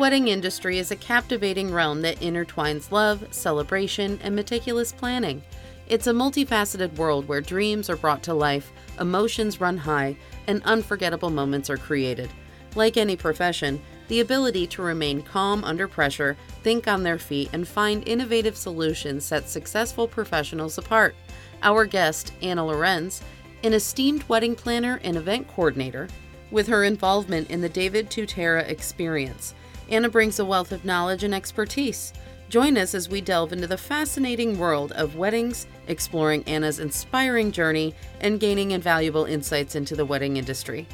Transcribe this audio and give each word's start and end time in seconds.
wedding 0.00 0.28
industry 0.28 0.78
is 0.78 0.90
a 0.90 0.96
captivating 0.96 1.70
realm 1.70 2.00
that 2.00 2.18
intertwines 2.20 2.90
love, 2.90 3.22
celebration, 3.30 4.18
and 4.22 4.34
meticulous 4.34 4.92
planning. 4.92 5.42
It's 5.88 6.06
a 6.06 6.12
multifaceted 6.12 6.96
world 6.96 7.28
where 7.28 7.42
dreams 7.42 7.90
are 7.90 7.98
brought 7.98 8.22
to 8.22 8.32
life, 8.32 8.72
emotions 8.98 9.60
run 9.60 9.76
high, 9.76 10.16
and 10.46 10.62
unforgettable 10.64 11.28
moments 11.28 11.68
are 11.68 11.76
created. 11.76 12.30
Like 12.74 12.96
any 12.96 13.14
profession, 13.14 13.78
the 14.08 14.20
ability 14.20 14.66
to 14.68 14.80
remain 14.80 15.20
calm 15.20 15.64
under 15.64 15.86
pressure, 15.86 16.34
think 16.62 16.88
on 16.88 17.02
their 17.02 17.18
feet, 17.18 17.50
and 17.52 17.68
find 17.68 18.08
innovative 18.08 18.56
solutions 18.56 19.26
sets 19.26 19.50
successful 19.50 20.08
professionals 20.08 20.78
apart. 20.78 21.14
Our 21.62 21.84
guest, 21.84 22.32
Anna 22.40 22.64
Lorenz, 22.64 23.20
an 23.62 23.74
esteemed 23.74 24.26
wedding 24.30 24.54
planner 24.54 24.98
and 25.04 25.18
event 25.18 25.46
coordinator, 25.48 26.08
with 26.50 26.68
her 26.68 26.84
involvement 26.84 27.50
in 27.50 27.60
the 27.60 27.68
David 27.68 28.08
Tutera 28.08 28.66
experience. 28.66 29.54
Anna 29.90 30.08
brings 30.08 30.38
a 30.38 30.44
wealth 30.44 30.70
of 30.70 30.84
knowledge 30.84 31.24
and 31.24 31.34
expertise. 31.34 32.12
Join 32.48 32.78
us 32.78 32.94
as 32.94 33.08
we 33.08 33.20
delve 33.20 33.52
into 33.52 33.66
the 33.66 33.76
fascinating 33.76 34.56
world 34.56 34.92
of 34.92 35.16
weddings, 35.16 35.66
exploring 35.88 36.44
Anna's 36.44 36.78
inspiring 36.78 37.50
journey, 37.50 37.94
and 38.20 38.38
gaining 38.38 38.70
invaluable 38.70 39.24
insights 39.24 39.74
into 39.74 39.96
the 39.96 40.04
wedding 40.04 40.36
industry. 40.36 40.86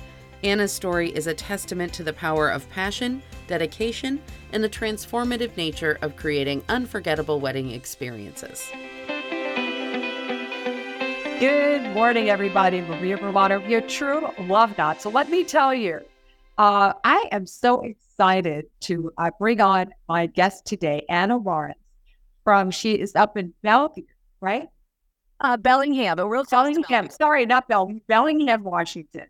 Anna's 0.42 0.72
story 0.72 1.10
is 1.10 1.26
a 1.26 1.34
testament 1.34 1.92
to 1.92 2.04
the 2.04 2.12
power 2.12 2.48
of 2.48 2.68
passion, 2.70 3.22
dedication, 3.48 4.20
and 4.52 4.64
the 4.64 4.68
transformative 4.68 5.54
nature 5.58 5.98
of 6.00 6.16
creating 6.16 6.62
unforgettable 6.70 7.38
wedding 7.38 7.72
experiences. 7.72 8.66
Good 11.38 11.82
morning, 11.92 12.30
everybody. 12.30 12.80
Maria 12.80 13.18
Romano, 13.18 13.62
your 13.66 13.82
true 13.82 14.30
love 14.40 14.76
knot. 14.78 15.02
So 15.02 15.10
let 15.10 15.28
me 15.28 15.44
tell 15.44 15.74
you, 15.74 16.00
uh, 16.56 16.94
I 17.04 17.28
am 17.30 17.44
so 17.44 17.82
excited 17.82 18.05
to 18.18 19.12
uh, 19.18 19.30
bring 19.38 19.60
on 19.60 19.92
my 20.08 20.26
guest 20.26 20.66
today, 20.66 21.04
Anna 21.08 21.36
Lorenz. 21.36 21.76
From 22.44 22.70
she 22.70 22.92
is 22.92 23.16
up 23.16 23.36
in 23.36 23.52
Bellevue, 23.62 24.04
right? 24.40 24.68
Uh, 25.40 25.56
Bellingham, 25.56 26.16
but 26.16 26.28
real 26.28 26.44
Bellingham. 26.44 27.10
Sorry, 27.10 27.44
not 27.44 27.68
Bellevue, 27.68 28.00
Bellingham, 28.06 28.62
Washington. 28.62 29.26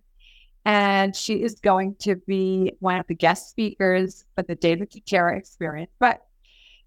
And 0.64 1.16
she 1.16 1.42
is 1.42 1.54
going 1.60 1.94
to 2.00 2.16
be 2.16 2.72
one 2.80 2.98
of 2.98 3.06
the 3.06 3.14
guest 3.14 3.48
speakers 3.48 4.24
for 4.34 4.42
the 4.42 4.54
David 4.54 4.90
Tutera 4.90 5.38
experience. 5.38 5.90
But 5.98 6.20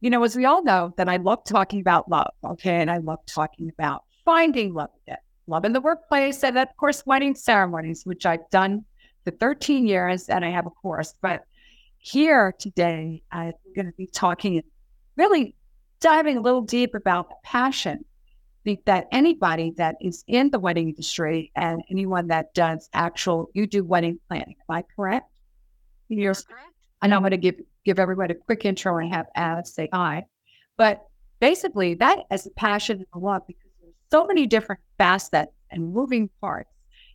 you 0.02 0.10
know, 0.10 0.24
as 0.24 0.36
we 0.36 0.46
all 0.46 0.64
know, 0.64 0.94
that 0.98 1.10
I 1.10 1.18
love 1.18 1.44
talking 1.44 1.82
about 1.82 2.10
love, 2.10 2.32
okay, 2.44 2.80
and 2.80 2.90
I 2.90 2.98
love 2.98 3.20
talking 3.26 3.70
about 3.70 4.04
finding 4.24 4.74
love 4.74 4.92
again, 5.04 5.18
love 5.48 5.66
in 5.66 5.74
the 5.74 5.82
workplace, 5.82 6.44
and 6.44 6.58
of 6.58 6.70
course, 6.78 7.06
wedding 7.06 7.36
ceremonies, 7.36 8.06
which 8.06 8.26
I've 8.26 8.50
done 8.50 8.86
for 9.26 9.32
13 9.32 9.88
years 9.88 10.30
and 10.30 10.46
I 10.46 10.50
have 10.52 10.66
a 10.66 10.70
course. 10.70 11.16
But 11.22 11.44
here 12.00 12.54
today, 12.58 13.22
I'm 13.32 13.54
going 13.76 13.86
to 13.86 13.94
be 13.94 14.08
talking 14.08 14.64
really 15.16 15.56
diving 16.00 16.38
a 16.38 16.42
little 16.42 16.62
deep 16.62 16.96
about 16.96 17.30
the 17.30 17.36
passion 17.44 18.06
that 18.86 19.08
anybody 19.12 19.74
that 19.78 19.96
is 20.00 20.24
in 20.28 20.52
the 20.52 20.60
wedding 20.60 20.90
industry 20.90 21.52
and 21.56 21.82
anyone 21.90 22.28
that 22.28 22.54
does 22.54 22.90
actual, 22.94 23.50
you 23.54 23.66
do 23.66 23.84
wedding 23.84 24.20
planning. 24.28 24.56
Am 24.70 24.76
I 24.76 24.84
correct? 24.96 25.28
You're 26.08 26.34
correct. 26.34 26.74
And 27.02 27.14
I'm 27.14 27.22
going 27.22 27.32
to 27.32 27.38
give 27.38 27.56
give 27.86 27.98
everybody 27.98 28.34
a 28.34 28.38
quick 28.38 28.66
intro 28.66 28.98
and 28.98 29.12
have 29.14 29.28
Alice 29.36 29.74
say 29.74 29.90
hi. 29.92 30.26
But 30.78 31.02
basically, 31.40 31.96
that 31.96 32.20
is 32.32 32.46
a 32.46 32.52
passion 32.52 32.98
and 32.98 33.08
a 33.14 33.18
love 33.18 33.44
because 33.48 33.72
there's 33.82 33.94
so 34.12 34.28
many 34.28 34.46
different 34.46 34.82
facets 34.98 35.52
and 35.72 35.94
moving 35.94 36.30
parts. 36.42 36.70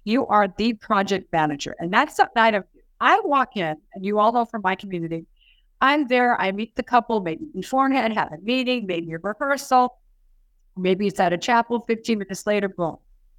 You 0.04 0.26
are 0.26 0.48
the 0.56 0.72
project 0.74 1.32
manager. 1.32 1.76
And 1.78 1.92
that's 1.92 2.16
something 2.16 2.42
I 2.42 2.50
don't 2.50 2.66
I 3.04 3.20
walk 3.20 3.58
in, 3.58 3.76
and 3.92 4.02
you 4.02 4.18
all 4.18 4.32
know 4.32 4.46
from 4.46 4.62
my 4.64 4.76
community, 4.76 5.26
I'm 5.78 6.08
there, 6.08 6.40
I 6.40 6.52
meet 6.52 6.74
the 6.74 6.82
couple 6.82 7.20
maybe 7.20 7.44
beforehand, 7.54 8.14
have 8.14 8.32
a 8.32 8.38
meeting, 8.38 8.86
maybe 8.86 9.12
a 9.12 9.18
rehearsal, 9.18 9.98
maybe 10.74 11.06
it's 11.06 11.20
at 11.20 11.30
a 11.30 11.36
chapel, 11.36 11.80
15 11.80 12.20
minutes 12.20 12.46
later, 12.46 12.70
boom. 12.70 12.96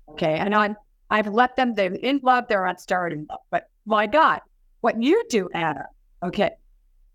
Okay. 0.09 0.35
And 0.38 0.53
I'm 0.53 0.75
I've 1.09 1.25
let 1.25 1.56
them, 1.56 1.73
they're 1.73 1.95
in 1.95 2.19
love, 2.22 2.45
they're 2.47 2.67
on 2.67 2.78
starting 2.78 3.25
love. 3.28 3.40
But 3.50 3.67
my 3.88 4.06
God, 4.06 4.41
what 4.81 5.01
you 5.01 5.23
do, 5.29 5.50
Anna, 5.51 5.88
okay, 6.22 6.51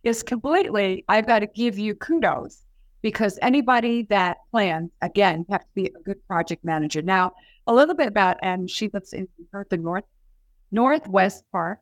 is 0.02 0.25
completely, 0.25 1.04
I've 1.08 1.28
got 1.28 1.41
to 1.41 1.46
give 1.46 1.78
you 1.78 1.94
kudos 1.94 2.64
because 3.00 3.38
anybody 3.42 4.08
that 4.10 4.38
plans, 4.50 4.91
again, 5.02 5.46
have 5.50 5.60
to 5.60 5.75
be 5.76 5.86
a 5.86 6.02
good 6.04 6.26
project 6.26 6.64
manager. 6.64 7.00
Now, 7.00 7.32
a 7.69 7.72
little 7.72 7.94
bit 7.94 8.08
about, 8.08 8.38
and 8.42 8.69
she 8.69 8.91
lives 8.92 9.12
in 9.12 9.28
the 9.52 9.76
north 9.76 10.04
northwest 10.72 11.44
part 11.52 11.78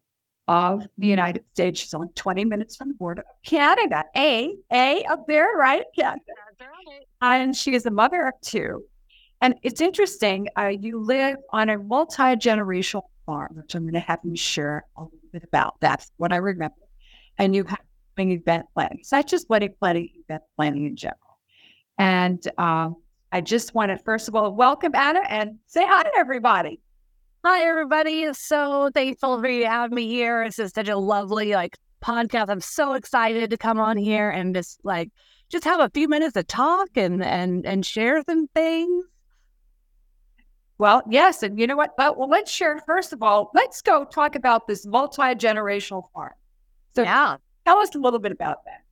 of 0.48 0.86
the 0.96 1.06
United 1.06 1.44
States. 1.52 1.80
She's 1.80 1.94
only 1.94 2.08
20 2.14 2.44
minutes 2.46 2.74
from 2.74 2.88
the 2.88 2.94
border 2.94 3.20
of 3.22 3.42
Canada. 3.44 4.04
A, 4.16 4.56
A 4.72 5.04
up 5.04 5.26
there, 5.28 5.52
right? 5.56 5.84
Right. 6.60 7.06
And 7.20 7.54
she 7.54 7.74
is 7.74 7.86
a 7.86 7.90
mother 7.90 8.26
of 8.26 8.34
two. 8.40 8.84
And 9.40 9.54
it's 9.62 9.80
interesting, 9.80 10.48
uh, 10.58 10.72
you 10.80 10.98
live 11.00 11.36
on 11.52 11.68
a 11.68 11.78
multi 11.78 12.34
generational 12.34 13.02
farm, 13.24 13.50
which 13.54 13.74
I'm 13.74 13.82
going 13.82 13.94
to 13.94 14.00
have 14.00 14.18
you 14.24 14.34
share 14.34 14.84
a 14.96 15.02
little 15.02 15.18
bit 15.32 15.44
about. 15.44 15.74
That's 15.80 16.10
what 16.16 16.32
I 16.32 16.36
remember. 16.36 16.74
And 17.38 17.54
you 17.54 17.62
have 17.64 17.78
event 18.18 18.66
planning. 18.74 18.98
It's 19.00 19.12
not 19.12 19.28
just 19.28 19.48
wedding 19.48 19.74
planning, 19.78 20.08
event 20.24 20.42
planning 20.56 20.86
in 20.86 20.96
general. 20.96 21.38
And 21.98 22.44
um, 22.58 22.96
I 23.30 23.40
just 23.40 23.74
want 23.74 23.90
to, 23.90 23.98
first 23.98 24.26
of 24.26 24.34
all, 24.34 24.52
welcome 24.52 24.94
Anna 24.94 25.20
and 25.28 25.58
say 25.66 25.86
hi 25.86 26.02
to 26.02 26.10
everybody. 26.16 26.80
Hi, 27.50 27.62
everybody. 27.62 28.30
So 28.34 28.90
thankful 28.92 29.40
for 29.40 29.48
you 29.48 29.62
to 29.62 29.70
have 29.70 29.90
me 29.90 30.06
here. 30.06 30.44
This 30.44 30.58
is 30.58 30.70
such 30.72 30.90
a 30.90 30.98
lovely 30.98 31.54
like 31.54 31.78
podcast. 32.04 32.50
I'm 32.50 32.60
so 32.60 32.92
excited 32.92 33.48
to 33.48 33.56
come 33.56 33.80
on 33.80 33.96
here 33.96 34.28
and 34.28 34.54
just 34.54 34.78
like 34.84 35.08
just 35.48 35.64
have 35.64 35.80
a 35.80 35.88
few 35.94 36.08
minutes 36.08 36.34
to 36.34 36.42
talk 36.42 36.90
and 36.94 37.24
and 37.24 37.64
and 37.64 37.86
share 37.86 38.22
some 38.28 38.48
things. 38.48 39.06
Well, 40.76 41.02
yes, 41.08 41.42
and 41.42 41.58
you 41.58 41.66
know 41.66 41.74
what? 41.74 41.96
But 41.96 42.18
well, 42.18 42.28
let's 42.28 42.52
share. 42.52 42.82
First 42.84 43.14
of 43.14 43.22
all, 43.22 43.50
let's 43.54 43.80
go 43.80 44.04
talk 44.04 44.34
about 44.34 44.66
this 44.66 44.84
multi 44.84 45.34
generational 45.34 46.02
farm. 46.12 46.34
So, 46.94 47.02
yeah, 47.02 47.38
Tell 47.64 47.78
us 47.78 47.94
a 47.94 47.98
little 47.98 48.18
bit 48.18 48.32
about 48.32 48.62
that. 48.66 48.82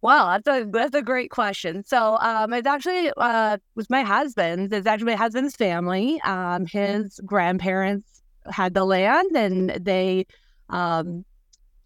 Well, 0.00 0.28
that's 0.28 0.46
a 0.46 0.64
that's 0.70 0.94
a 0.94 1.02
great 1.02 1.30
question. 1.30 1.84
So, 1.84 2.18
um, 2.20 2.52
it's 2.52 2.66
actually 2.66 3.10
uh, 3.16 3.58
was 3.74 3.90
my 3.90 4.02
husband's. 4.02 4.72
It's 4.72 4.86
actually 4.86 5.12
my 5.12 5.16
husband's 5.16 5.56
family. 5.56 6.20
Um, 6.22 6.66
his 6.66 7.20
grandparents 7.24 8.22
had 8.50 8.74
the 8.74 8.84
land, 8.84 9.36
and 9.36 9.70
they 9.70 10.26
um, 10.70 11.24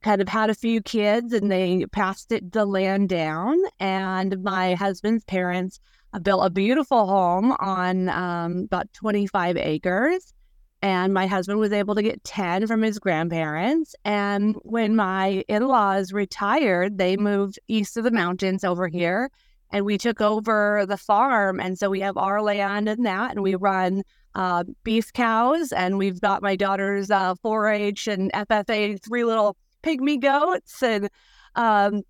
kind 0.03 0.21
of 0.21 0.29
had 0.29 0.51
a 0.51 0.55
few 0.55 0.83
kids, 0.83 1.33
and 1.33 1.51
they 1.51 1.87
passed 1.93 2.33
it 2.33 2.53
the 2.53 2.67
land 2.67 3.09
down. 3.09 3.57
And 3.81 4.43
my 4.43 4.75
husband's 4.75 5.25
parents 5.25 5.81
built 6.23 6.45
a 6.45 6.51
beautiful 6.51 7.07
home 7.07 7.53
on 7.61 8.11
um, 8.11 8.65
about 8.65 8.93
twenty 8.93 9.27
five 9.27 9.57
acres 9.57 10.35
and 10.83 11.15
my 11.15 11.27
husband 11.27 11.61
was 11.61 11.73
able 11.73 11.95
to 11.95 12.03
get 12.03 12.23
10 12.25 12.67
from 12.67 12.83
his 12.83 12.99
grandparents. 12.99 13.95
And 14.05 14.57
when 14.63 14.97
my 14.97 15.45
in 15.49 15.69
laws 15.69 16.13
retired, 16.13 16.99
they 16.99 17.17
moved 17.17 17.59
east 17.69 17.97
of 17.97 18.05
the 18.05 18.11
mountains 18.11 18.65
over 18.65 18.89
here 18.89 19.31
and 19.73 19.87
we 19.87 19.97
took 19.97 20.21
over 20.21 20.85
the 20.87 20.97
farm. 20.97 21.59
And 21.61 21.79
so 21.79 21.89
we 21.89 22.01
have 22.01 22.17
our 22.17 22.43
land 22.43 22.89
and 22.89 23.07
that, 23.07 23.31
and 23.31 23.43
we 23.43 23.55
run 23.55 24.03
uh, 24.35 24.65
beef 24.85 25.13
cows, 25.13 25.73
and 25.73 25.99
we've 25.99 26.21
got 26.21 26.43
my 26.43 26.57
daughter's 26.57 27.11
uh, 27.11 27.35
4-H 27.37 28.07
and 28.07 28.33
FFA 28.33 29.03
three 29.03 29.25
little 29.25 29.57
pygmy 29.83 30.21
goats, 30.21 30.83
and 30.83 31.09
um, 31.55 32.03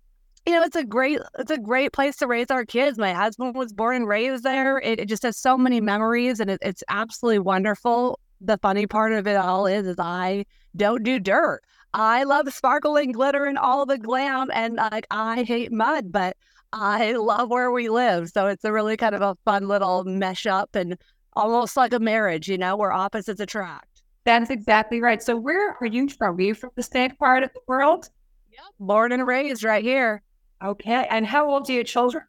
you 0.45 0.53
know 0.53 0.63
it's 0.63 0.75
a 0.75 0.85
great 0.85 1.19
it's 1.37 1.51
a 1.51 1.57
great 1.57 1.91
place 1.91 2.17
to 2.17 2.27
raise 2.27 2.49
our 2.49 2.65
kids. 2.65 2.97
My 2.97 3.13
husband 3.13 3.55
was 3.55 3.73
born 3.73 3.95
and 3.97 4.07
raised 4.07 4.43
there. 4.43 4.77
It, 4.79 4.99
it 4.99 5.09
just 5.09 5.23
has 5.23 5.37
so 5.37 5.57
many 5.57 5.81
memories, 5.81 6.39
and 6.39 6.49
it, 6.49 6.59
it's 6.61 6.83
absolutely 6.89 7.39
wonderful 7.39 8.19
the 8.43 8.57
funny 8.57 8.85
part 8.85 9.13
of 9.13 9.25
it 9.27 9.35
all 9.35 9.65
is, 9.65 9.87
is 9.87 9.97
I 9.99 10.45
don't 10.75 11.03
do 11.03 11.19
dirt. 11.19 11.61
I 11.93 12.23
love 12.23 12.51
sparkling 12.51 13.11
glitter 13.11 13.45
and 13.45 13.57
all 13.57 13.85
the 13.85 13.97
glam, 13.97 14.49
and 14.53 14.75
like 14.75 15.05
I 15.11 15.43
hate 15.43 15.71
mud, 15.71 16.11
but 16.11 16.35
I 16.73 17.13
love 17.13 17.49
where 17.49 17.71
we 17.71 17.89
live. 17.89 18.29
So 18.29 18.47
it's 18.47 18.63
a 18.63 18.71
really 18.71 18.97
kind 18.97 19.13
of 19.13 19.21
a 19.21 19.37
fun 19.45 19.67
little 19.67 20.03
mesh 20.03 20.47
up 20.47 20.75
and 20.75 20.97
almost 21.33 21.77
like 21.77 21.93
a 21.93 21.99
marriage, 21.99 22.49
you 22.49 22.57
know, 22.57 22.75
where 22.75 22.91
opposites 22.91 23.39
attract. 23.39 24.01
That's 24.25 24.49
exactly 24.49 25.01
right. 25.01 25.21
So 25.21 25.35
where 25.35 25.77
are 25.79 25.85
you 25.85 26.09
from? 26.09 26.37
Are 26.37 26.41
you 26.41 26.55
from 26.55 26.71
the 26.75 26.83
same 26.83 27.11
part 27.17 27.43
of 27.43 27.53
the 27.53 27.59
world? 27.67 28.09
Yep. 28.51 28.61
Born 28.79 29.11
and 29.11 29.27
raised 29.27 29.63
right 29.63 29.83
here. 29.83 30.23
Okay. 30.63 31.05
And 31.09 31.27
how 31.27 31.49
old 31.49 31.69
are 31.69 31.73
your 31.73 31.83
children? 31.83 32.23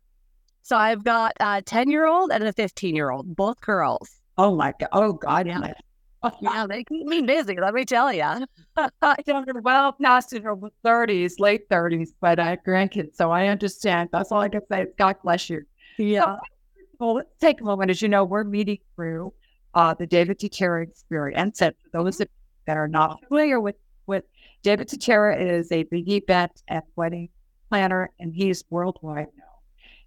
So 0.63 0.77
I've 0.77 1.05
got 1.05 1.33
a 1.41 1.63
10 1.63 1.91
year 1.91 2.07
old 2.07 2.31
and 2.33 2.45
a 2.45 2.53
15 2.53 2.95
year 2.95 3.11
old, 3.11 3.35
both 3.35 3.61
girls. 3.61 4.11
Oh 4.37 4.55
my 4.55 4.75
God. 4.79 4.89
Oh 4.93 5.13
God. 5.13 5.47
Yeah 5.47 5.73
yeah, 6.41 6.67
they 6.69 6.85
keep 6.85 7.07
me 7.07 7.23
busy. 7.23 7.57
Let 7.61 7.75
me 7.75 7.85
tell 7.85 8.13
you. 8.13 8.47
well, 9.03 9.93
past 10.01 10.33
in 10.33 10.43
her 10.43 10.57
thirties, 10.83 11.39
late 11.39 11.69
thirties, 11.69 12.13
but 12.21 12.39
I 12.39 12.51
have 12.51 12.65
grandkids, 12.67 13.17
so 13.17 13.31
I 13.31 13.49
understand. 13.49 14.11
That's 14.13 14.33
all 14.33 14.41
I 14.41 14.49
can 14.49 14.63
say. 14.71 14.87
God 14.99 15.17
bless 15.23 15.51
you. 15.51 15.63
Yeah. 15.99 16.25
So, 16.25 16.39
well, 16.99 17.15
let's 17.15 17.31
take 17.41 17.61
a 17.61 17.65
moment. 17.65 17.91
As 17.91 18.03
you 18.03 18.09
know, 18.09 18.25
we're 18.25 18.45
meeting 18.45 18.79
through 18.95 19.33
uh, 19.75 19.95
the 19.95 20.07
David 20.07 20.39
Tutera 20.39 20.83
experience. 20.83 21.61
And 21.61 21.75
for 21.83 21.91
those 21.93 22.19
that 22.19 22.29
are 22.77 22.89
not 22.89 23.21
familiar 23.29 23.61
with 23.61 23.77
with 24.07 24.25
David 24.63 24.89
Tutera, 24.89 25.41
is 25.41 25.71
a 25.73 25.83
big 25.85 26.09
event 26.09 26.63
and 26.69 26.83
wedding 26.97 27.29
planner, 27.69 28.11
and 28.19 28.35
he's 28.35 28.65
worldwide 28.71 29.29
now. 29.37 29.45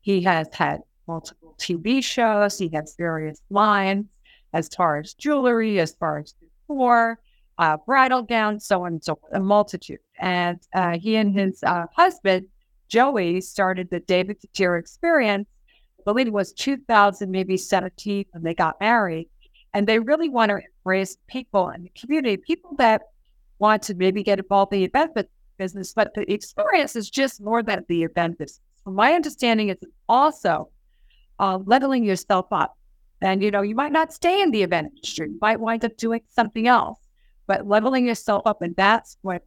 He 0.02 0.22
has 0.22 0.48
had 0.54 0.82
multiple 1.08 1.56
TV 1.60 2.04
shows. 2.04 2.58
He 2.58 2.70
has 2.74 2.96
various 2.98 3.42
lines 3.50 4.06
as 4.58 4.68
far 4.70 4.98
as 4.98 5.14
jewelry, 5.14 5.80
as 5.80 5.94
far 6.00 6.18
as 6.20 6.34
decor, 6.34 7.20
uh, 7.60 7.78
bridal 7.86 8.24
gowns, 8.24 8.66
so 8.66 8.86
on 8.86 8.94
and 8.94 9.04
so 9.04 9.16
forth, 9.16 9.34
a 9.34 9.40
multitude. 9.40 10.00
And 10.20 10.60
uh, 10.74 10.98
he 10.98 11.16
and 11.16 11.34
his 11.34 11.64
uh, 11.64 11.86
husband, 11.96 12.48
Joey, 12.90 13.42
started 13.42 13.90
the 13.90 14.00
David 14.00 14.38
Tutera 14.42 14.80
Experience. 14.80 15.48
I 16.00 16.04
believe 16.06 16.28
it 16.28 16.34
was 16.34 16.54
2000, 16.54 17.30
maybe 17.30 17.56
17 17.56 18.26
when 18.32 18.44
they 18.44 18.56
got 18.56 18.80
married. 18.80 19.30
And 19.74 19.86
they 19.86 20.00
really 20.00 20.30
want 20.30 20.50
to 20.50 20.60
embrace 20.80 21.18
people 21.28 21.70
in 21.70 21.84
the 21.84 21.92
community, 22.00 22.38
people 22.38 22.76
that 22.78 23.02
want 23.60 23.84
to 23.84 23.94
maybe 23.94 24.24
get 24.24 24.40
involved 24.40 24.74
in 24.74 24.80
the 24.80 24.86
event 24.86 25.12
business, 25.58 25.94
but 25.94 26.14
the 26.14 26.32
experience 26.32 26.96
is 26.96 27.10
just 27.10 27.42
more 27.42 27.62
than 27.62 27.84
the 27.88 28.04
event 28.04 28.38
business. 28.38 28.62
From 28.84 28.96
my 28.96 29.14
understanding, 29.14 29.70
it's 29.70 29.84
also 30.08 30.70
uh, 31.40 31.60
leveling 31.66 32.04
yourself 32.04 32.48
up. 32.52 32.77
And, 33.22 33.42
you 33.42 33.52
know, 33.52 33.62
you 33.62 33.76
might 33.76 33.92
not 33.92 34.14
stay 34.14 34.42
in 34.42 34.52
the 34.52 34.64
event 34.64 34.92
industry. 34.96 35.28
You 35.30 35.38
might 35.42 35.60
wind 35.60 35.84
up 35.84 35.98
doing 35.98 36.22
something 36.30 36.68
else, 36.68 37.00
but 37.48 37.68
leveling 37.68 38.06
yourself 38.06 38.44
up. 38.46 38.62
And 38.62 38.76
that's 38.76 39.18
what, 39.22 39.44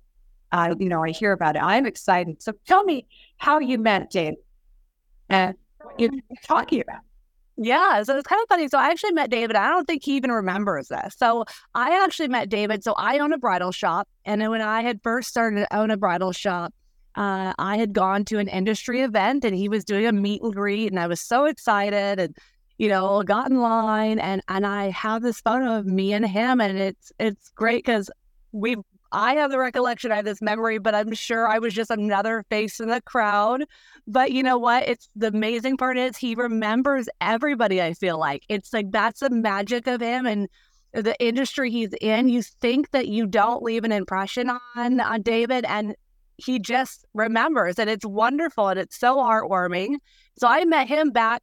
uh, 0.53 0.75
you 0.79 0.89
know, 0.89 1.05
I 1.05 1.11
hear 1.11 1.33
about 1.33 1.57
it. 1.57 1.63
I'm 1.63 1.87
excited. 1.87 2.43
So 2.43 2.53
tell 2.67 2.85
me 2.85 3.07
how 3.37 3.61
you 3.61 3.79
met 3.79 4.11
Dave 4.11 4.35
and 5.29 5.55
what 5.81 6.01
you're 6.01 6.11
talking 6.45 6.81
about. 6.81 7.01
Yeah, 7.63 8.03
so 8.03 8.17
it's 8.17 8.27
kind 8.27 8.41
of 8.43 8.49
funny. 8.49 8.69
So 8.69 8.79
I 8.79 8.89
actually 8.89 9.13
met 9.13 9.31
David. 9.31 9.55
I 9.55 9.69
don't 9.69 9.85
think 9.85 10.03
he 10.03 10.17
even 10.17 10.33
remembers 10.33 10.89
this. 10.89 11.15
So 11.19 11.45
I 11.75 12.03
actually 12.03 12.29
met 12.29 12.49
David. 12.49 12.83
So 12.83 12.95
I 12.97 13.19
own 13.19 13.35
a 13.35 13.39
bridal 13.39 13.71
shop, 13.71 14.09
and 14.25 14.41
when 14.49 14.63
I 14.63 14.81
had 14.81 15.01
first 15.03 15.29
started 15.29 15.57
to 15.57 15.77
own 15.77 15.91
a 15.91 15.99
bridal 15.99 16.33
shop, 16.33 16.73
uh, 17.17 17.53
I 17.59 17.77
had 17.77 17.93
gone 17.93 18.25
to 18.27 18.39
an 18.39 18.49
industry 18.49 19.03
event, 19.03 19.45
and 19.45 19.55
he 19.55 19.69
was 19.69 19.85
doing 19.85 20.07
a 20.07 20.13
meet 20.13 20.41
and 20.41 20.55
greet, 20.55 20.91
and 20.91 20.99
I 20.99 21.07
was 21.07 21.21
so 21.21 21.45
excited, 21.45 22.19
and 22.19 22.35
you 22.81 22.89
know, 22.89 23.23
got 23.23 23.51
in 23.51 23.61
line, 23.61 24.19
and 24.19 24.41
and 24.49 24.67
I 24.67 24.89
have 24.89 25.21
this 25.21 25.39
photo 25.43 25.77
of 25.77 25.85
me 25.85 26.15
and 26.15 26.27
him, 26.27 26.63
and 26.63 26.79
it's 26.79 27.13
it's 27.21 27.51
great 27.51 27.85
because 27.85 28.11
we 28.53 28.77
I 29.13 29.35
have 29.35 29.51
the 29.51 29.59
recollection, 29.59 30.11
I 30.13 30.17
have 30.17 30.25
this 30.25 30.41
memory, 30.41 30.79
but 30.79 30.95
I'm 30.95 31.13
sure 31.13 31.47
I 31.47 31.59
was 31.59 31.75
just 31.75 31.91
another 31.91 32.43
face 32.49 32.81
in 32.81 32.89
the 32.89 33.03
crowd. 33.03 33.65
But 34.07 34.33
you 34.33 34.43
know 34.43 34.57
what? 34.57 34.89
It's 34.89 35.11
the 35.15 35.27
amazing 35.27 35.77
part 35.77 35.99
is 35.99 36.17
he 36.17 36.35
remembers 36.35 37.07
everybody, 37.21 37.83
I 37.83 37.93
feel 37.93 38.19
like. 38.19 38.45
It's 38.49 38.73
like 38.73 38.91
that's 38.91 39.21
the 39.21 39.29
magic 39.29 39.87
of 39.87 40.01
him 40.01 40.25
and 40.25 40.49
the 40.95 41.15
industry 41.23 41.71
he's 41.71 41.93
in. 42.01 42.31
You 42.31 42.41
think 42.43 42.93
that 42.93 43.09
you 43.09 43.27
don't 43.27 43.63
leave 43.63 43.85
an 43.85 43.93
impression 43.93 44.51
on 44.75 45.01
on 45.01 45.21
David 45.21 45.67
and 45.67 45.95
he 46.39 46.59
just 46.59 47.05
remembers 47.13 47.79
and 47.79 47.91
it's 47.91 48.07
wonderful 48.07 48.69
and 48.69 48.81
it's 48.81 48.99
so 48.99 49.19
heartwarming. 49.19 49.97
So 50.39 50.49
I 50.49 50.65
met 50.65 50.89
him 50.89 51.11
back, 51.11 51.43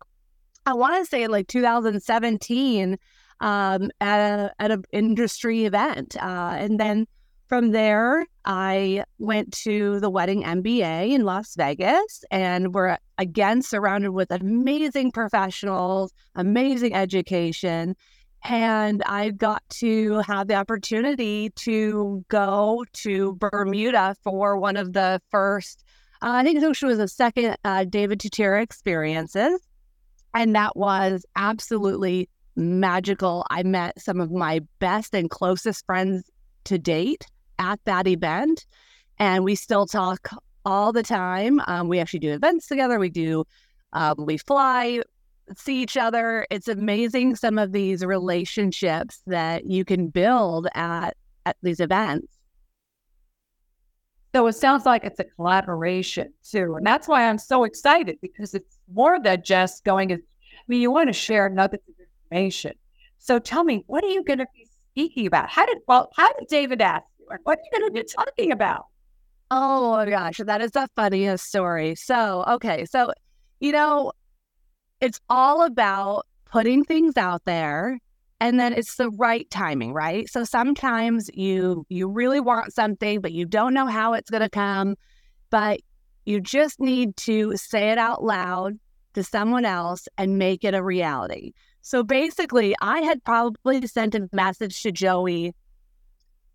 I 0.67 0.73
want 0.73 1.01
to 1.01 1.05
say 1.05 1.23
in 1.23 1.31
like 1.31 1.47
2017 1.47 2.97
um, 3.39 3.89
at, 4.01 4.19
a, 4.19 4.51
at 4.59 4.69
an 4.69 4.83
industry 4.91 5.63
event. 5.63 6.17
Uh, 6.21 6.55
and 6.59 6.77
then 6.77 7.07
from 7.47 7.71
there, 7.71 8.25
I 8.43 9.05
went 9.17 9.53
to 9.63 10.01
the 10.01 10.09
Wedding 10.09 10.43
MBA 10.43 11.11
in 11.11 11.23
Las 11.23 11.55
Vegas, 11.55 12.25
and 12.31 12.73
we're 12.73 12.97
again 13.17 13.61
surrounded 13.61 14.11
with 14.11 14.29
amazing 14.29 15.13
professionals, 15.13 16.11
amazing 16.35 16.93
education. 16.93 17.95
And 18.43 19.01
I 19.03 19.29
got 19.29 19.63
to 19.69 20.19
have 20.27 20.49
the 20.49 20.55
opportunity 20.55 21.49
to 21.51 22.25
go 22.27 22.83
to 22.91 23.35
Bermuda 23.35 24.17
for 24.21 24.57
one 24.57 24.75
of 24.75 24.91
the 24.91 25.21
first, 25.31 25.85
uh, 26.21 26.31
I 26.31 26.43
think 26.43 26.61
it 26.61 26.83
was 26.83 26.97
the 26.97 27.07
second 27.07 27.55
uh, 27.63 27.85
David 27.85 28.19
Tutera 28.19 28.61
experiences. 28.61 29.61
And 30.37 30.53
that 30.55 30.77
was 30.77 31.25
absolutely 31.35 32.29
magical. 32.55 33.43
I 33.49 33.63
met 33.63 33.99
some 33.99 34.21
of 34.21 34.29
my 34.31 34.61
best 34.77 35.15
and 35.15 35.31
closest 35.31 35.83
friends 35.87 36.29
to 36.65 36.77
date 36.77 37.25
at 37.57 37.79
that 37.85 38.07
event. 38.07 38.67
And 39.17 39.43
we 39.43 39.55
still 39.55 39.87
talk 39.87 40.29
all 40.63 40.93
the 40.93 41.01
time. 41.01 41.59
Um, 41.65 41.87
we 41.87 41.97
actually 41.97 42.19
do 42.19 42.33
events 42.33 42.67
together. 42.67 42.99
We 42.99 43.09
do, 43.09 43.45
um, 43.93 44.13
we 44.19 44.37
fly, 44.37 45.01
see 45.55 45.81
each 45.81 45.97
other. 45.97 46.45
It's 46.51 46.67
amazing 46.67 47.35
some 47.35 47.57
of 47.57 47.71
these 47.71 48.05
relationships 48.05 49.23
that 49.25 49.65
you 49.65 49.83
can 49.83 50.09
build 50.09 50.67
at, 50.75 51.17
at 51.47 51.57
these 51.63 51.79
events. 51.79 52.27
So 54.35 54.45
it 54.45 54.53
sounds 54.53 54.85
like 54.85 55.03
it's 55.03 55.19
a 55.19 55.23
collaboration 55.23 56.31
too. 56.47 56.75
And 56.75 56.85
that's 56.85 57.07
why 57.07 57.27
I'm 57.27 57.39
so 57.39 57.63
excited 57.63 58.19
because 58.21 58.53
it's 58.53 58.76
more 58.91 59.19
than 59.19 59.43
just 59.43 59.83
going, 59.83 60.11
I 60.11 60.17
mean, 60.67 60.81
you 60.81 60.91
want 60.91 61.07
to 61.09 61.13
share 61.13 61.49
nuggets 61.49 61.87
of 61.87 61.95
information. 61.99 62.73
So 63.17 63.39
tell 63.39 63.63
me, 63.63 63.83
what 63.87 64.03
are 64.03 64.09
you 64.09 64.23
going 64.23 64.39
to 64.39 64.47
be 64.55 64.67
speaking 64.91 65.27
about? 65.27 65.49
How 65.49 65.65
did, 65.65 65.79
well, 65.87 66.09
how 66.15 66.31
did 66.33 66.47
David 66.47 66.81
ask 66.81 67.03
you? 67.19 67.37
what 67.43 67.59
are 67.59 67.61
you 67.61 67.79
going 67.79 67.93
to 67.93 68.01
be 68.01 68.07
talking 68.07 68.51
about? 68.51 68.85
Oh 69.51 69.91
my 69.91 70.09
gosh, 70.09 70.37
that 70.37 70.61
is 70.61 70.71
the 70.71 70.87
funniest 70.95 71.45
story. 71.45 71.95
So, 71.95 72.43
okay, 72.47 72.85
so, 72.85 73.11
you 73.59 73.71
know, 73.71 74.11
it's 75.01 75.19
all 75.29 75.63
about 75.63 76.25
putting 76.45 76.83
things 76.83 77.17
out 77.17 77.43
there 77.45 77.99
and 78.39 78.59
then 78.59 78.73
it's 78.73 78.95
the 78.95 79.09
right 79.11 79.49
timing 79.49 79.93
right 79.93 80.29
so 80.29 80.43
sometimes 80.43 81.29
you 81.33 81.85
you 81.89 82.07
really 82.07 82.39
want 82.39 82.73
something 82.73 83.19
but 83.19 83.31
you 83.31 83.45
don't 83.45 83.73
know 83.73 83.87
how 83.87 84.13
it's 84.13 84.29
going 84.29 84.41
to 84.41 84.49
come 84.49 84.95
but 85.49 85.79
you 86.27 86.39
just 86.39 86.79
need 86.79 87.15
to 87.17 87.55
say 87.55 87.89
it 87.89 87.97
out 87.97 88.23
loud 88.23 88.77
to 89.13 89.23
someone 89.23 89.65
else 89.65 90.07
and 90.17 90.37
make 90.37 90.63
it 90.63 90.73
a 90.73 90.83
reality 90.83 91.53
so 91.81 92.03
basically 92.03 92.75
i 92.81 92.99
had 92.99 93.23
probably 93.23 93.85
sent 93.87 94.13
a 94.13 94.29
message 94.31 94.81
to 94.83 94.91
joey 94.91 95.53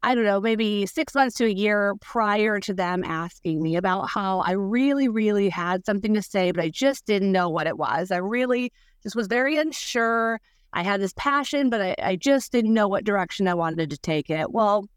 I 0.05 0.17
don't 0.17 0.25
know, 0.25 0.41
maybe 0.41 0.85
six 0.87 1.15
months 1.15 1.37
to 1.37 1.45
a 1.45 1.49
year 1.49 1.95
prior 2.01 2.59
to 2.59 2.75
them 2.75 3.05
asking 3.05 3.63
me 3.63 3.77
about 3.77 4.11
how 4.11 4.41
I 4.41 4.53
really, 4.53 5.07
really 5.07 5.49
had 5.49 5.87
something 5.87 6.13
to 6.15 6.23
say, 6.23 6.51
but 6.51 6.65
I 6.65 6.71
just 6.71 7.07
didn't 7.07 7.31
know 7.31 7.49
what 7.49 7.69
it 7.69 7.79
was. 7.79 8.11
I 8.11 8.17
really 8.17 8.73
just 9.05 9.15
was 9.15 9.29
very 9.29 9.57
unsure. 9.57 10.41
I 10.73 10.83
had 10.83 11.01
this 11.01 11.13
passion, 11.17 11.71
but 11.71 11.81
I, 11.81 11.95
I 12.03 12.17
just 12.17 12.51
didn't 12.51 12.75
know 12.75 12.89
what 12.89 13.05
direction 13.05 13.47
I 13.47 13.55
wanted 13.55 13.91
to 13.91 13.99
take 13.99 14.29
it. 14.29 14.51
Well, 14.51 14.89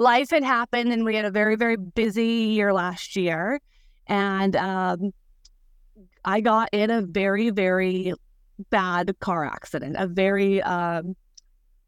life 0.00 0.30
had 0.30 0.42
happened 0.42 0.92
and 0.92 1.04
we 1.04 1.14
had 1.14 1.26
a 1.26 1.30
very, 1.30 1.56
very 1.56 1.76
busy 1.76 2.24
year 2.24 2.72
last 2.72 3.16
year. 3.16 3.60
And 4.06 4.56
um, 4.56 5.12
I 6.24 6.40
got 6.40 6.70
in 6.72 6.90
a 6.90 7.02
very, 7.02 7.50
very 7.50 8.14
bad 8.70 9.14
car 9.20 9.44
accident, 9.44 9.96
a 9.98 10.06
very 10.06 10.62
um, 10.62 11.14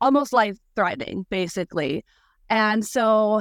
almost 0.00 0.34
life 0.34 0.58
threatening, 0.76 1.24
basically. 1.30 2.04
And 2.50 2.84
so, 2.84 3.40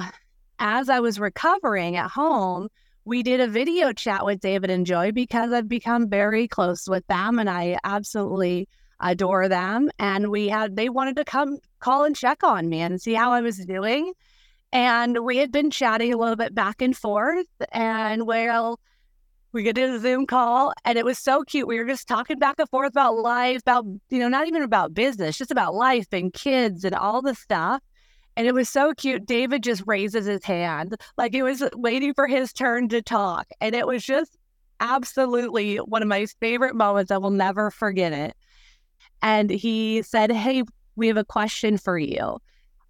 as 0.60 0.90
I 0.90 1.02
was 1.02 1.20
recovering 1.20 1.98
at 1.98 2.10
home, 2.10 2.70
we 3.04 3.24
did 3.24 3.42
a 3.42 3.48
video 3.48 3.92
chat 3.92 4.26
with 4.26 4.40
David 4.40 4.70
and 4.70 4.86
Joey 4.86 5.12
because 5.12 5.52
I've 5.52 5.68
become 5.68 6.08
very 6.08 6.48
close 6.48 6.88
with 6.88 7.06
them 7.08 7.40
and 7.40 7.50
I 7.50 7.78
absolutely 7.84 8.70
adore 9.02 9.50
them. 9.50 9.90
And 10.00 10.30
we 10.30 10.48
had, 10.48 10.78
they 10.78 10.88
wanted 10.88 11.18
to 11.18 11.26
come 11.26 11.58
call 11.80 12.06
and 12.06 12.16
check 12.16 12.44
on 12.44 12.70
me 12.70 12.80
and 12.80 13.02
see 13.02 13.16
how 13.16 13.34
I 13.34 13.42
was 13.42 13.58
doing. 13.58 14.14
And 14.74 15.26
we 15.26 15.38
had 15.38 15.52
been 15.52 15.70
chatting 15.70 16.14
a 16.14 16.18
little 16.18 16.36
bit 16.36 16.56
back 16.56 16.82
and 16.82 16.96
forth. 16.96 17.48
And 17.72 18.26
well, 18.26 18.80
we 19.54 19.64
get 19.64 19.76
did 19.76 19.90
a 19.90 20.00
Zoom 20.00 20.26
call 20.26 20.74
and 20.86 20.98
it 20.98 21.04
was 21.04 21.20
so 21.20 21.44
cute. 21.44 21.68
We 21.68 21.78
were 21.78 21.86
just 21.86 22.08
talking 22.08 22.40
back 22.40 22.56
and 22.58 22.70
forth 22.70 22.92
about 22.92 23.18
life, 23.18 23.62
about, 23.62 23.86
you 24.10 24.20
know, 24.20 24.30
not 24.30 24.48
even 24.48 24.62
about 24.62 24.94
business, 24.94 25.38
just 25.38 25.52
about 25.52 25.76
life 25.76 26.08
and 26.12 26.32
kids 26.32 26.86
and 26.86 26.96
all 26.96 27.22
the 27.22 27.36
stuff. 27.36 27.82
And 28.38 28.48
it 28.48 28.54
was 28.54 28.70
so 28.70 28.94
cute. 28.94 29.26
David 29.26 29.62
just 29.62 29.84
raises 29.86 30.26
his 30.26 30.44
hand 30.46 30.96
like 31.18 31.36
it 31.36 31.44
was 31.44 31.64
waiting 31.76 32.14
for 32.14 32.28
his 32.28 32.54
turn 32.54 32.88
to 32.90 33.02
talk. 33.02 33.48
And 33.60 33.76
it 33.76 33.86
was 33.86 34.06
just 34.06 34.38
absolutely 34.80 35.78
one 35.78 36.02
of 36.02 36.08
my 36.08 36.26
favorite 36.40 36.76
moments. 36.76 37.12
I 37.12 37.18
will 37.18 37.30
never 37.30 37.72
forget 37.72 38.14
it. 38.14 38.36
And 39.22 39.50
he 39.50 40.02
said, 40.02 40.32
Hey, 40.32 40.64
we 40.96 41.08
have 41.08 41.18
a 41.18 41.26
question 41.26 41.78
for 41.78 41.98
you. 41.98 42.38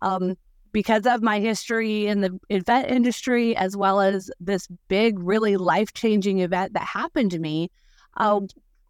Um, 0.04 0.36
because 0.72 1.06
of 1.06 1.22
my 1.22 1.40
history 1.40 2.08
in 2.08 2.22
the 2.22 2.40
event 2.50 2.90
industry, 2.90 3.56
as 3.56 3.76
well 3.76 4.00
as 4.00 4.32
this 4.40 4.68
big, 4.88 5.20
really 5.20 5.58
life 5.58 5.94
changing 5.94 6.40
event 6.40 6.74
that 6.74 6.84
happened 6.84 7.32
to 7.32 7.40
me, 7.40 7.70
uh, 8.18 8.42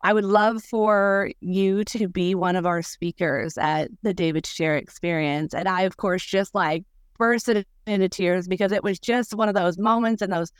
I 0.04 0.14
would 0.14 0.26
love 0.26 0.64
for 0.64 1.32
you 1.42 1.84
to 1.86 2.08
be 2.08 2.34
one 2.34 2.56
of 2.56 2.66
our 2.66 2.82
speakers 2.82 3.58
at 3.58 3.90
the 4.02 4.14
David 4.14 4.46
Tutera 4.46 4.82
experience. 4.82 5.54
And 5.54 5.68
I, 5.68 5.82
of 5.82 5.98
course, 5.98 6.26
just 6.26 6.56
like 6.56 6.84
burst 7.18 7.50
into 7.86 8.10
tears 8.10 8.48
because 8.48 8.72
it 8.72 8.84
was 8.84 9.00
just 9.00 9.36
one 9.36 9.48
of 9.48 9.56
those 9.56 9.78
moments 9.78 10.22
and 10.22 10.34
those, 10.34 10.52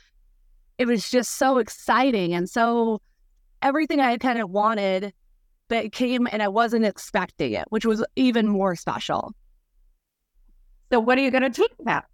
it 0.78 0.86
was 0.86 1.10
just 1.10 1.38
so 1.38 1.58
exciting 1.58 2.34
and 2.34 2.48
so 2.48 3.00
everything 3.62 4.00
I 4.00 4.10
had 4.10 4.20
kind 4.20 4.40
of 4.40 4.50
wanted 4.50 5.12
that 5.68 5.92
came 5.92 6.28
and 6.30 6.42
I 6.42 6.48
wasn't 6.48 6.84
expecting 6.84 7.52
it, 7.52 7.64
which 7.70 7.84
was 7.84 8.04
even 8.14 8.46
more 8.46 8.76
special. 8.76 9.34
So, 10.92 11.00
what 11.00 11.16
are 11.16 11.22
you 11.22 11.30
going 11.30 11.50
to 11.50 11.50
talk 11.50 11.70
about? 11.80 12.04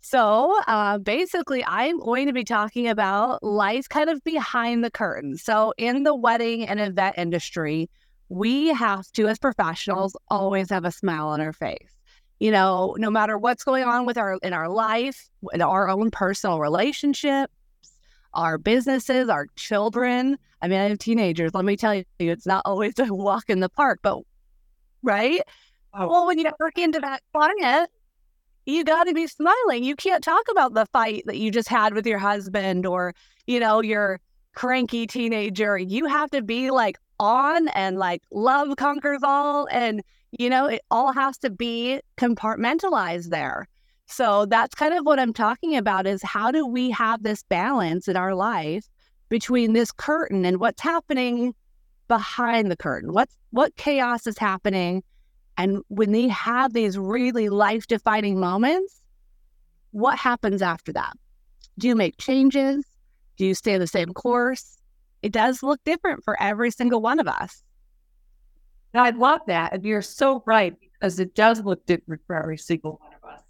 So 0.00 0.58
uh, 0.66 0.98
basically, 0.98 1.62
I'm 1.64 2.00
going 2.00 2.26
to 2.26 2.32
be 2.32 2.42
talking 2.42 2.88
about 2.88 3.40
life 3.40 3.88
kind 3.88 4.10
of 4.10 4.24
behind 4.24 4.82
the 4.82 4.90
curtain. 4.90 5.36
So, 5.36 5.72
in 5.78 6.02
the 6.02 6.14
wedding 6.14 6.66
and 6.66 6.80
event 6.80 7.14
industry, 7.18 7.88
we 8.28 8.68
have 8.68 9.06
to, 9.12 9.28
as 9.28 9.38
professionals, 9.38 10.16
always 10.28 10.70
have 10.70 10.84
a 10.84 10.90
smile 10.90 11.28
on 11.28 11.40
our 11.40 11.52
face. 11.52 11.96
You 12.40 12.50
know, 12.50 12.96
no 12.98 13.10
matter 13.12 13.38
what's 13.38 13.62
going 13.62 13.84
on 13.84 14.06
with 14.06 14.18
our 14.18 14.38
in 14.42 14.54
our 14.54 14.68
life, 14.68 15.30
in 15.52 15.62
our 15.62 15.88
own 15.88 16.10
personal 16.10 16.58
relationships, 16.58 17.52
our 18.34 18.58
businesses, 18.58 19.28
our 19.28 19.46
children. 19.54 20.36
I 20.62 20.66
mean, 20.66 20.80
I 20.80 20.88
have 20.88 20.98
teenagers. 20.98 21.54
Let 21.54 21.64
me 21.64 21.76
tell 21.76 21.94
you, 21.94 22.04
it's 22.18 22.46
not 22.46 22.62
always 22.64 22.94
a 22.98 23.14
walk 23.14 23.44
in 23.48 23.60
the 23.60 23.68
park, 23.68 24.00
but 24.02 24.18
right. 25.00 25.42
Oh. 25.94 26.08
Well, 26.08 26.26
when 26.26 26.38
you 26.38 26.50
work 26.58 26.76
into 26.78 26.98
that 27.00 27.22
client, 27.32 27.88
you 28.70 28.84
got 28.84 29.04
to 29.04 29.14
be 29.14 29.26
smiling. 29.26 29.84
You 29.84 29.96
can't 29.96 30.22
talk 30.22 30.44
about 30.50 30.74
the 30.74 30.86
fight 30.86 31.24
that 31.26 31.38
you 31.38 31.50
just 31.50 31.68
had 31.68 31.94
with 31.94 32.06
your 32.06 32.18
husband 32.18 32.86
or, 32.86 33.14
you 33.46 33.60
know, 33.60 33.82
your 33.82 34.20
cranky 34.54 35.06
teenager. 35.06 35.78
You 35.78 36.06
have 36.06 36.30
to 36.30 36.42
be 36.42 36.70
like 36.70 36.96
on 37.18 37.68
and 37.68 37.98
like 37.98 38.22
love 38.30 38.76
conquers 38.76 39.22
all. 39.22 39.68
And, 39.70 40.02
you 40.38 40.48
know, 40.48 40.66
it 40.66 40.82
all 40.90 41.12
has 41.12 41.38
to 41.38 41.50
be 41.50 42.00
compartmentalized 42.16 43.30
there. 43.30 43.66
So 44.06 44.46
that's 44.46 44.74
kind 44.74 44.94
of 44.94 45.06
what 45.06 45.20
I'm 45.20 45.32
talking 45.32 45.76
about 45.76 46.06
is 46.06 46.22
how 46.22 46.50
do 46.50 46.66
we 46.66 46.90
have 46.90 47.22
this 47.22 47.44
balance 47.44 48.08
in 48.08 48.16
our 48.16 48.34
life 48.34 48.88
between 49.28 49.72
this 49.72 49.92
curtain 49.92 50.44
and 50.44 50.58
what's 50.58 50.82
happening 50.82 51.54
behind 52.08 52.70
the 52.70 52.76
curtain? 52.76 53.12
What's 53.12 53.36
what 53.50 53.76
chaos 53.76 54.26
is 54.26 54.36
happening? 54.36 55.04
And 55.56 55.82
when 55.88 56.12
they 56.12 56.28
have 56.28 56.72
these 56.72 56.98
really 56.98 57.48
life 57.48 57.86
defining 57.86 58.40
moments, 58.40 59.02
what 59.90 60.18
happens 60.18 60.62
after 60.62 60.92
that? 60.92 61.12
Do 61.78 61.88
you 61.88 61.96
make 61.96 62.16
changes? 62.18 62.84
Do 63.36 63.46
you 63.46 63.54
stay 63.54 63.78
the 63.78 63.86
same 63.86 64.12
course? 64.12 64.78
It 65.22 65.32
does 65.32 65.62
look 65.62 65.80
different 65.84 66.24
for 66.24 66.40
every 66.42 66.70
single 66.70 67.00
one 67.00 67.18
of 67.18 67.28
us. 67.28 67.62
I 68.94 69.10
love 69.10 69.40
that. 69.46 69.72
And 69.72 69.84
you're 69.84 70.02
so 70.02 70.42
right 70.46 70.74
because 70.80 71.20
it 71.20 71.34
does 71.34 71.62
look 71.62 71.84
different 71.86 72.22
for 72.26 72.36
every 72.36 72.58
single 72.58 72.98
one 73.00 73.12
of 73.22 73.30
us. 73.30 73.42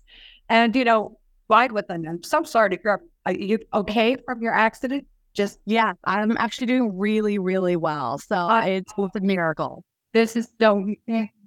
And, 0.48 0.74
you 0.74 0.84
know, 0.84 1.18
ride 1.48 1.72
with 1.72 1.86
them. 1.88 2.04
I'm 2.08 2.22
so 2.22 2.42
sorry 2.42 2.70
to 2.70 2.78
hear. 2.82 3.00
Are 3.26 3.32
you 3.32 3.58
okay 3.74 4.16
from 4.24 4.42
your 4.42 4.52
accident? 4.52 5.06
Just, 5.34 5.58
yeah, 5.64 5.92
I'm 6.04 6.36
actually 6.38 6.66
doing 6.66 6.98
really, 6.98 7.38
really 7.38 7.76
well. 7.76 8.18
So 8.18 8.36
uh, 8.36 8.62
it's, 8.62 8.92
it's 8.96 9.16
a 9.16 9.20
miracle. 9.20 9.84
This 10.12 10.34
is 10.34 10.48
so 10.60 10.86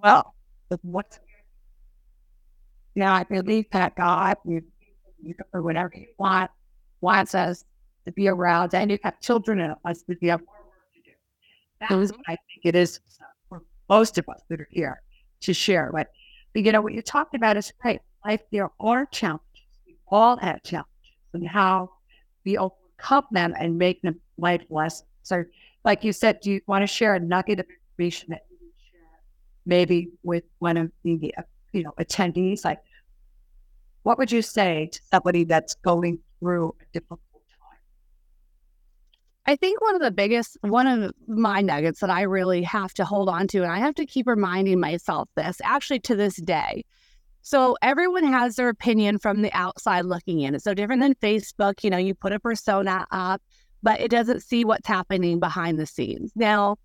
well. 0.01 0.33
What's 0.81 1.19
now 2.95 3.13
I 3.13 3.23
believe 3.23 3.65
that 3.71 3.95
God, 3.95 4.37
you, 4.45 4.61
you 5.21 5.35
or 5.51 5.61
whatever 5.61 5.91
you 5.95 6.07
want, 6.17 6.51
wants 7.01 7.33
us 7.33 7.65
to 8.05 8.11
be 8.11 8.27
around, 8.27 8.73
and 8.75 8.91
you 8.91 8.99
have 9.03 9.19
children 9.19 9.59
and 9.59 9.75
us, 9.85 10.03
but 10.07 10.17
you 10.21 10.29
have 10.29 10.41
more 10.41 10.55
work 10.65 10.93
to 10.93 11.01
do. 11.01 11.15
That 11.79 11.89
mm-hmm. 11.89 12.01
is 12.03 12.11
what 12.11 12.21
I 12.27 12.35
think 12.35 12.61
it 12.63 12.75
is 12.75 12.99
for 13.49 13.63
most 13.89 14.17
of 14.17 14.27
us 14.29 14.41
that 14.49 14.59
are 14.59 14.67
here 14.71 15.01
to 15.41 15.53
share. 15.53 15.89
But, 15.91 16.09
but 16.53 16.63
you 16.63 16.71
know, 16.71 16.81
what 16.81 16.93
you 16.93 17.01
talked 17.01 17.35
about 17.35 17.57
is 17.57 17.71
great 17.81 18.01
life, 18.25 18.41
there 18.51 18.69
are 18.79 19.05
challenges. 19.07 19.43
We 19.87 19.95
all 20.07 20.37
have 20.37 20.61
challenges 20.63 20.89
and 21.33 21.47
how 21.47 21.89
we 22.45 22.57
overcome 22.57 23.25
them 23.31 23.53
and 23.59 23.77
make 23.77 24.01
them 24.01 24.19
life 24.37 24.61
lessons. 24.69 25.07
So, 25.23 25.43
like 25.83 26.03
you 26.03 26.13
said, 26.13 26.39
do 26.41 26.51
you 26.51 26.61
want 26.67 26.83
to 26.83 26.87
share 26.87 27.15
a 27.15 27.19
nugget 27.19 27.59
of 27.59 27.65
information 27.69 28.29
that 28.31 28.43
you 28.49 28.52
would 28.52 28.52
share 28.52 28.52
maybe 29.65 30.09
with 30.23 30.43
one 30.59 30.77
of 30.77 30.91
the, 31.03 31.33
you 31.71 31.83
know, 31.83 31.93
attendees? 31.99 32.63
Like, 32.65 32.79
what 34.03 34.17
would 34.17 34.31
you 34.31 34.41
say 34.41 34.89
to 34.91 35.01
somebody 35.11 35.43
that's 35.43 35.75
going 35.75 36.19
through 36.39 36.75
a 36.81 36.85
difficult 36.91 37.19
time? 37.49 37.79
I 39.45 39.55
think 39.55 39.81
one 39.81 39.95
of 39.95 40.01
the 40.01 40.11
biggest, 40.11 40.57
one 40.61 40.87
of 40.87 41.11
my 41.27 41.61
nuggets 41.61 41.99
that 42.01 42.09
I 42.09 42.23
really 42.23 42.63
have 42.63 42.93
to 42.95 43.05
hold 43.05 43.29
on 43.29 43.47
to, 43.47 43.63
and 43.63 43.71
I 43.71 43.79
have 43.79 43.95
to 43.95 44.05
keep 44.05 44.27
reminding 44.27 44.79
myself 44.79 45.29
this 45.35 45.61
actually 45.63 45.99
to 46.01 46.15
this 46.15 46.35
day, 46.35 46.83
so 47.45 47.75
everyone 47.81 48.23
has 48.23 48.55
their 48.55 48.69
opinion 48.69 49.19
from 49.19 49.41
the 49.41 49.51
outside 49.51 50.05
looking 50.05 50.39
in. 50.39 50.55
It's 50.55 50.63
so 50.63 50.73
different 50.73 51.01
than 51.01 51.13
Facebook. 51.15 51.83
You 51.83 51.89
know, 51.89 51.97
you 51.97 52.15
put 52.15 52.31
a 52.31 52.39
persona 52.39 53.05
up, 53.11 53.41
but 53.81 53.99
it 53.99 54.09
doesn't 54.09 54.43
see 54.43 54.63
what's 54.63 54.87
happening 54.87 55.41
behind 55.41 55.77
the 55.77 55.85
scenes. 55.85 56.31
Now, 56.35 56.77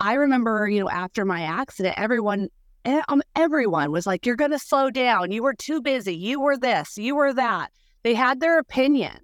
I 0.00 0.14
remember, 0.14 0.68
you 0.68 0.80
know, 0.80 0.90
after 0.90 1.24
my 1.24 1.42
accident, 1.42 1.94
everyone, 1.98 2.48
um, 2.84 3.22
everyone 3.34 3.90
was 3.90 4.06
like, 4.06 4.26
"You're 4.26 4.36
going 4.36 4.50
to 4.50 4.58
slow 4.58 4.90
down. 4.90 5.32
You 5.32 5.42
were 5.42 5.54
too 5.54 5.80
busy. 5.80 6.14
You 6.14 6.40
were 6.40 6.56
this. 6.56 6.96
You 6.96 7.16
were 7.16 7.32
that." 7.34 7.70
They 8.02 8.14
had 8.14 8.38
their 8.38 8.58
opinions. 8.58 9.20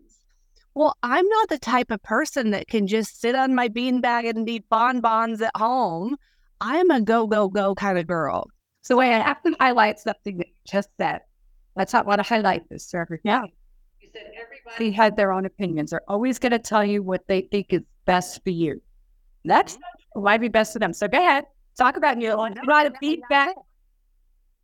Well, 0.75 0.97
I'm 1.02 1.29
not 1.29 1.49
the 1.50 1.59
type 1.59 1.91
of 1.91 2.02
person 2.02 2.50
that 2.50 2.67
can 2.67 2.87
just 2.87 3.21
sit 3.21 3.35
on 3.35 3.55
my 3.55 3.69
beanbag 3.69 4.29
and 4.29 4.49
eat 4.49 4.69
bonbons 4.69 5.41
at 5.43 5.57
home. 5.57 6.17
I'm 6.61 6.91
a 6.91 7.00
go, 7.00 7.26
go, 7.26 7.49
go 7.49 7.75
kind 7.75 7.99
of 7.99 8.07
girl. 8.07 8.49
So 8.81 8.97
wait, 8.97 9.14
I 9.14 9.21
have 9.21 9.43
to 9.43 9.55
highlight 9.61 10.00
something 10.00 10.38
that 10.38 10.49
you 10.49 10.55
just 10.67 10.88
said. 10.99 11.21
Let's 11.76 11.93
not 11.93 12.07
want 12.07 12.19
to 12.19 12.23
highlight 12.25 12.69
this, 12.69 12.85
sir. 12.87 13.07
Yeah. 13.23 13.45
You 14.00 14.09
said 14.12 14.33
everybody 14.41 14.91
had 14.91 15.17
their 15.17 15.33
own 15.33 15.47
opinions. 15.47 15.91
They're 15.91 16.02
always 16.09 16.38
going 16.38 16.52
to 16.52 16.59
tell 16.59 16.85
you 16.85 17.02
what 17.02 17.26
they 17.29 17.43
think 17.43 17.73
is 17.73 17.83
best 18.05 18.43
for 18.43 18.50
you. 18.50 18.81
That's 19.45 19.75
mm-hmm. 19.75 20.01
Might 20.16 20.40
be 20.40 20.49
best 20.49 20.73
for 20.73 20.78
them. 20.78 20.92
So 20.92 21.09
go 21.09 21.19
ahead. 21.19 21.45
Talk 21.76 21.97
about 21.97 22.21
you. 22.21 22.37
Try 22.64 22.88
to 22.88 22.97
feedback. 22.99 23.54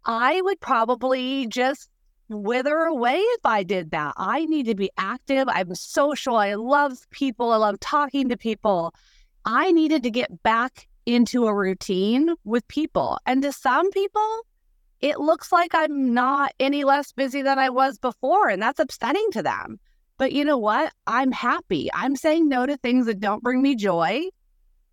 I 0.04 0.40
would 0.42 0.60
probably 0.60 1.46
just 1.46 1.90
wither 2.28 2.76
away 2.76 3.16
if 3.16 3.40
I 3.44 3.62
did 3.62 3.90
that. 3.92 4.14
I 4.16 4.44
need 4.46 4.66
to 4.66 4.74
be 4.74 4.90
active. 4.98 5.48
I'm 5.48 5.74
social. 5.74 6.36
I 6.36 6.54
love 6.54 7.08
people. 7.10 7.52
I 7.52 7.56
love 7.56 7.80
talking 7.80 8.28
to 8.28 8.36
people. 8.36 8.94
I 9.44 9.72
needed 9.72 10.02
to 10.02 10.10
get 10.10 10.42
back 10.42 10.86
into 11.06 11.46
a 11.46 11.54
routine 11.54 12.34
with 12.44 12.68
people. 12.68 13.18
And 13.24 13.42
to 13.42 13.52
some 13.52 13.90
people, 13.92 14.46
it 15.00 15.20
looks 15.20 15.52
like 15.52 15.74
I'm 15.74 16.12
not 16.12 16.52
any 16.60 16.84
less 16.84 17.12
busy 17.12 17.40
than 17.40 17.58
I 17.58 17.70
was 17.70 17.98
before. 17.98 18.48
And 18.48 18.60
that's 18.60 18.80
upsetting 18.80 19.30
to 19.32 19.42
them. 19.42 19.80
But 20.18 20.32
you 20.32 20.44
know 20.44 20.58
what? 20.58 20.92
I'm 21.06 21.32
happy. 21.32 21.88
I'm 21.94 22.16
saying 22.16 22.48
no 22.48 22.66
to 22.66 22.76
things 22.76 23.06
that 23.06 23.20
don't 23.20 23.42
bring 23.42 23.62
me 23.62 23.74
joy. 23.74 24.24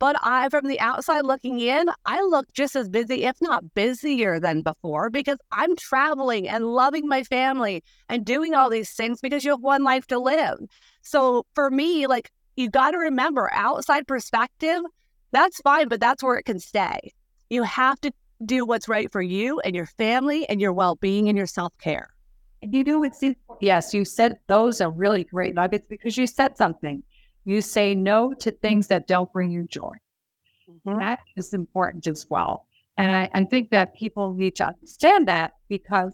But 0.05 0.17
I, 0.21 0.49
from 0.49 0.67
the 0.67 0.79
outside 0.79 1.25
looking 1.25 1.59
in, 1.59 1.89
I 2.05 2.21
look 2.21 2.53
just 2.53 2.75
as 2.75 2.87
busy, 2.87 3.23
if 3.23 3.41
not 3.41 3.73
busier 3.73 4.39
than 4.39 4.61
before, 4.61 5.09
because 5.09 5.39
I'm 5.51 5.75
traveling 5.75 6.47
and 6.47 6.63
loving 6.63 7.07
my 7.07 7.23
family 7.23 7.83
and 8.07 8.23
doing 8.23 8.53
all 8.53 8.69
these 8.69 8.91
things 8.91 9.19
because 9.19 9.43
you 9.43 9.49
have 9.49 9.63
one 9.63 9.83
life 9.83 10.05
to 10.09 10.19
live. 10.19 10.59
So 11.01 11.47
for 11.55 11.71
me, 11.71 12.05
like, 12.05 12.29
you 12.55 12.69
got 12.69 12.91
to 12.91 12.99
remember 12.99 13.49
outside 13.51 14.05
perspective, 14.05 14.83
that's 15.31 15.59
fine, 15.61 15.87
but 15.87 16.01
that's 16.01 16.21
where 16.21 16.37
it 16.37 16.43
can 16.43 16.59
stay. 16.59 17.11
You 17.49 17.63
have 17.63 17.99
to 18.01 18.11
do 18.45 18.63
what's 18.63 18.87
right 18.87 19.11
for 19.11 19.23
you 19.23 19.59
and 19.61 19.75
your 19.75 19.87
family 19.87 20.47
and 20.47 20.61
your 20.61 20.71
well 20.71 20.97
being 20.97 21.29
and 21.29 21.35
your 21.35 21.47
self 21.47 21.75
care. 21.79 22.09
And 22.61 22.71
you 22.75 22.83
know, 22.83 23.03
it's 23.03 23.23
yes, 23.59 23.91
you 23.91 24.05
said 24.05 24.37
those 24.45 24.81
are 24.81 24.91
really 24.91 25.23
great 25.23 25.55
nuggets 25.55 25.87
because 25.89 26.15
you 26.15 26.27
said 26.27 26.57
something. 26.57 27.01
You 27.45 27.61
say 27.61 27.95
no 27.95 28.33
to 28.33 28.51
things 28.51 28.87
that 28.87 29.07
don't 29.07 29.31
bring 29.31 29.51
you 29.51 29.63
joy. 29.63 29.93
Mm-hmm. 30.69 30.99
That 30.99 31.19
is 31.37 31.53
important 31.53 32.07
as 32.07 32.25
well. 32.29 32.65
And 32.97 33.15
I, 33.15 33.29
I 33.33 33.43
think 33.45 33.69
that 33.69 33.95
people 33.95 34.33
need 34.33 34.55
to 34.57 34.67
understand 34.67 35.27
that 35.27 35.53
because 35.69 36.13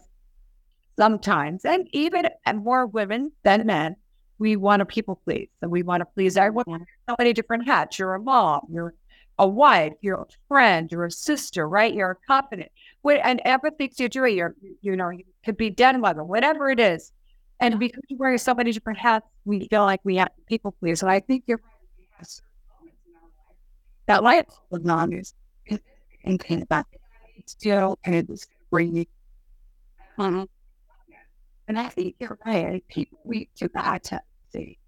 sometimes, 0.96 1.64
and 1.64 1.88
even 1.92 2.28
and 2.44 2.62
more 2.62 2.86
women 2.86 3.32
than 3.44 3.66
men, 3.66 3.96
we 4.38 4.56
want 4.56 4.80
to 4.80 4.84
people 4.84 5.20
please. 5.24 5.48
And 5.62 5.70
we 5.70 5.82
want 5.82 6.00
to 6.00 6.04
please 6.04 6.36
everyone. 6.36 6.84
So 7.08 7.16
many 7.18 7.32
different 7.32 7.66
hats. 7.66 7.98
You're 7.98 8.14
a 8.14 8.20
mom, 8.20 8.66
you're 8.70 8.94
a 9.38 9.48
wife, 9.48 9.94
you're 10.02 10.22
a 10.22 10.26
friend, 10.48 10.90
you're 10.90 11.06
a 11.06 11.10
sister, 11.10 11.68
right? 11.68 11.94
You're 11.94 12.10
a 12.10 12.26
confident. 12.26 12.70
And 13.04 13.40
everything 13.44 13.90
you're 13.96 14.08
doing, 14.08 14.36
you're, 14.36 14.54
you 14.82 14.96
know, 14.96 15.10
you 15.10 15.24
could 15.44 15.56
be 15.56 15.70
dead 15.70 15.98
mother, 15.98 16.24
whatever 16.24 16.70
it 16.70 16.80
is. 16.80 17.12
And 17.62 17.78
because 17.78 18.02
we're 18.10 18.16
wearing 18.18 18.38
so 18.38 18.54
many 18.54 18.72
different 18.72 18.98
hats, 18.98 19.24
we 19.44 19.68
feel 19.68 19.82
like 19.82 20.00
we 20.02 20.16
have 20.16 20.30
people 20.46 20.72
please. 20.80 21.00
And 21.00 21.10
I 21.10 21.20
think 21.20 21.44
you're 21.46 21.60
that 24.06 24.24
light 24.24 24.46
was 24.70 24.82
not 24.82 25.12
is 25.12 25.32
and 26.24 26.40
came 26.42 26.64
back. 26.64 26.86
Still, 27.46 28.00
and 28.04 28.16
it's 28.16 28.48
bringing. 28.70 29.06
Um, 30.18 30.48
and 31.68 31.78
I 31.78 31.88
think 31.88 32.16
you're 32.18 32.36
right. 32.44 32.84
People, 32.88 33.18
we 33.24 33.48
do 33.56 33.68
that 33.74 34.04
to 34.04 34.20
see, 34.52 34.78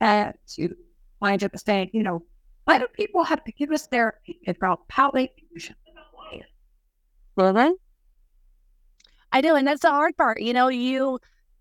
and 0.00 0.32
to 0.54 0.74
wind 1.20 1.42
up 1.42 1.50
saying, 1.58 1.90
you 1.92 2.04
know, 2.04 2.22
why 2.64 2.78
do 2.78 2.86
people 2.94 3.24
have 3.24 3.42
to 3.44 3.52
give 3.52 3.72
us 3.72 3.88
their 3.88 4.08
opinion 4.08 4.56
about 4.56 4.82
how 4.88 5.10
they 5.10 5.26
think 5.26 5.60
should 5.60 5.76
live 5.86 5.96
our 7.36 7.52
life? 7.52 7.74
I 9.32 9.40
do, 9.40 9.56
and 9.56 9.66
that's 9.66 9.82
the 9.82 9.90
hard 9.90 10.16
part. 10.16 10.40
You 10.40 10.52
know, 10.52 10.68
you 10.68 11.18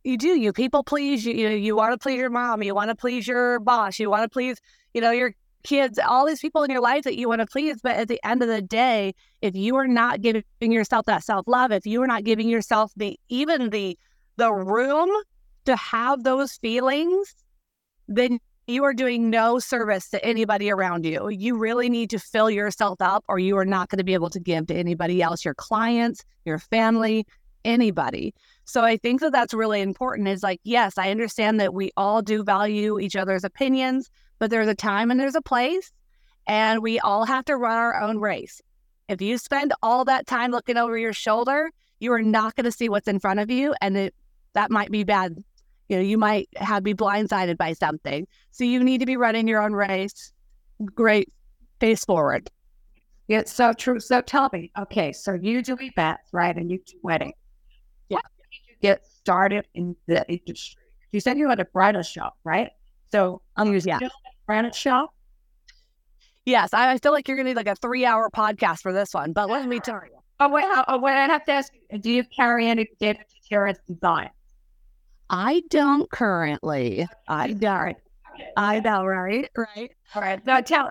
you 0.09 0.17
do 0.17 0.39
you 0.39 0.51
people 0.51 0.83
please 0.83 1.25
you. 1.25 1.33
You, 1.33 1.49
you 1.49 1.75
want 1.75 1.93
to 1.93 1.97
please 1.97 2.17
your 2.17 2.29
mom. 2.29 2.63
You 2.63 2.75
want 2.75 2.89
to 2.89 2.95
please 2.95 3.27
your 3.27 3.59
boss. 3.59 3.99
You 3.99 4.09
want 4.09 4.23
to 4.23 4.29
please 4.29 4.59
you 4.93 5.01
know 5.01 5.11
your 5.11 5.33
kids. 5.63 5.99
All 5.99 6.25
these 6.25 6.39
people 6.39 6.63
in 6.63 6.71
your 6.71 6.81
life 6.81 7.03
that 7.03 7.17
you 7.17 7.29
want 7.29 7.41
to 7.41 7.45
please. 7.45 7.77
But 7.81 7.95
at 7.95 8.07
the 8.07 8.19
end 8.25 8.41
of 8.41 8.47
the 8.47 8.61
day, 8.61 9.13
if 9.41 9.55
you 9.55 9.75
are 9.75 9.87
not 9.87 10.21
giving 10.21 10.43
yourself 10.61 11.05
that 11.05 11.23
self 11.23 11.47
love, 11.47 11.71
if 11.71 11.85
you 11.85 12.01
are 12.01 12.07
not 12.07 12.23
giving 12.23 12.49
yourself 12.49 12.91
the 12.97 13.19
even 13.29 13.69
the 13.69 13.97
the 14.37 14.51
room 14.51 15.09
to 15.65 15.75
have 15.75 16.23
those 16.23 16.53
feelings, 16.57 17.35
then 18.07 18.39
you 18.67 18.83
are 18.83 18.93
doing 18.93 19.29
no 19.31 19.57
service 19.57 20.09
to 20.11 20.23
anybody 20.23 20.69
around 20.69 21.03
you. 21.03 21.27
You 21.29 21.57
really 21.57 21.89
need 21.89 22.11
to 22.11 22.19
fill 22.19 22.51
yourself 22.51 23.01
up, 23.01 23.23
or 23.27 23.39
you 23.39 23.57
are 23.57 23.65
not 23.65 23.89
going 23.89 23.97
to 23.97 24.03
be 24.03 24.13
able 24.13 24.29
to 24.29 24.39
give 24.39 24.67
to 24.67 24.75
anybody 24.75 25.21
else, 25.21 25.43
your 25.43 25.55
clients, 25.55 26.23
your 26.45 26.59
family, 26.59 27.25
anybody. 27.65 28.33
So 28.65 28.83
I 28.83 28.97
think 28.97 29.21
that 29.21 29.31
that's 29.31 29.53
really 29.53 29.81
important. 29.81 30.27
Is 30.27 30.43
like, 30.43 30.59
yes, 30.63 30.97
I 30.97 31.11
understand 31.11 31.59
that 31.59 31.73
we 31.73 31.91
all 31.97 32.21
do 32.21 32.43
value 32.43 32.99
each 32.99 33.15
other's 33.15 33.43
opinions, 33.43 34.09
but 34.37 34.49
there's 34.49 34.67
a 34.67 34.75
time 34.75 35.11
and 35.11 35.19
there's 35.19 35.35
a 35.35 35.41
place, 35.41 35.91
and 36.47 36.81
we 36.81 36.99
all 36.99 37.25
have 37.25 37.45
to 37.45 37.57
run 37.57 37.77
our 37.77 38.01
own 38.01 38.19
race. 38.19 38.61
If 39.07 39.21
you 39.21 39.37
spend 39.37 39.73
all 39.81 40.05
that 40.05 40.27
time 40.27 40.51
looking 40.51 40.77
over 40.77 40.97
your 40.97 41.13
shoulder, 41.13 41.71
you 41.99 42.13
are 42.13 42.21
not 42.21 42.55
going 42.55 42.65
to 42.65 42.71
see 42.71 42.89
what's 42.89 43.07
in 43.07 43.19
front 43.19 43.39
of 43.39 43.49
you, 43.49 43.73
and 43.81 43.97
it 43.97 44.15
that 44.53 44.71
might 44.71 44.91
be 44.91 45.03
bad. 45.03 45.43
You 45.89 45.97
know, 45.97 46.03
you 46.03 46.17
might 46.19 46.47
have 46.55 46.83
be 46.83 46.93
blindsided 46.93 47.57
by 47.57 47.73
something. 47.73 48.27
So 48.51 48.63
you 48.63 48.83
need 48.83 48.99
to 48.99 49.07
be 49.07 49.17
running 49.17 49.47
your 49.47 49.61
own 49.61 49.73
race. 49.73 50.31
Great, 50.93 51.33
face 51.79 52.05
forward. 52.05 52.49
Yeah, 53.27 53.39
it's 53.39 53.53
so 53.53 53.73
true. 53.73 53.99
So 53.99 54.21
tell 54.21 54.49
me, 54.51 54.71
okay, 54.79 55.11
so 55.11 55.33
you 55.33 55.61
do 55.61 55.77
events, 55.79 56.29
right? 56.31 56.55
And 56.55 56.71
you 56.71 56.79
do 56.85 56.97
weddings. 57.03 57.33
Yeah. 58.09 58.17
How 58.17 58.21
did 58.21 58.59
you 58.67 58.68
get 58.81 59.05
started 59.05 59.65
in 59.73 59.95
the 60.07 60.25
industry? 60.31 60.81
You 61.11 61.19
said 61.19 61.37
you 61.37 61.49
had 61.49 61.59
a 61.59 61.65
bridal 61.65 62.03
shop, 62.03 62.37
right? 62.43 62.71
So 63.11 63.41
Um, 63.55 63.73
you 63.73 63.79
yeah. 63.83 63.97
still 63.97 64.09
have 64.09 64.33
a 64.33 64.45
bridal 64.45 64.71
shop? 64.71 65.13
Yes, 66.45 66.73
I 66.73 66.93
I 66.93 66.97
feel 66.97 67.11
like 67.11 67.27
you're 67.27 67.37
going 67.37 67.45
to 67.45 67.51
need 67.51 67.57
like 67.57 67.67
a 67.67 67.75
three 67.75 68.05
hour 68.05 68.29
podcast 68.29 68.79
for 68.81 68.93
this 68.93 69.13
one, 69.13 69.33
but 69.33 69.49
let 69.49 69.67
me 69.67 69.79
tell 69.79 70.01
you. 70.03 70.17
Oh 70.39 70.49
wait, 70.49 70.65
oh, 70.87 70.97
wait, 70.99 71.13
I 71.13 71.25
have 71.27 71.43
to 71.45 71.51
ask 71.51 71.71
you, 71.91 71.99
do 71.99 72.11
you 72.11 72.23
carry 72.23 72.67
any 72.67 72.87
David 72.99 73.25
Tutera's 73.51 73.77
Design? 73.87 74.29
I 75.29 75.61
don't 75.69 76.09
currently. 76.09 77.07
I 77.27 77.53
don't. 77.53 77.97
I 78.55 78.79
know, 78.79 79.05
right? 79.05 79.49
Right. 79.55 79.91
All 80.15 80.21
right. 80.21 80.39
So 80.45 80.61
tell 80.61 80.89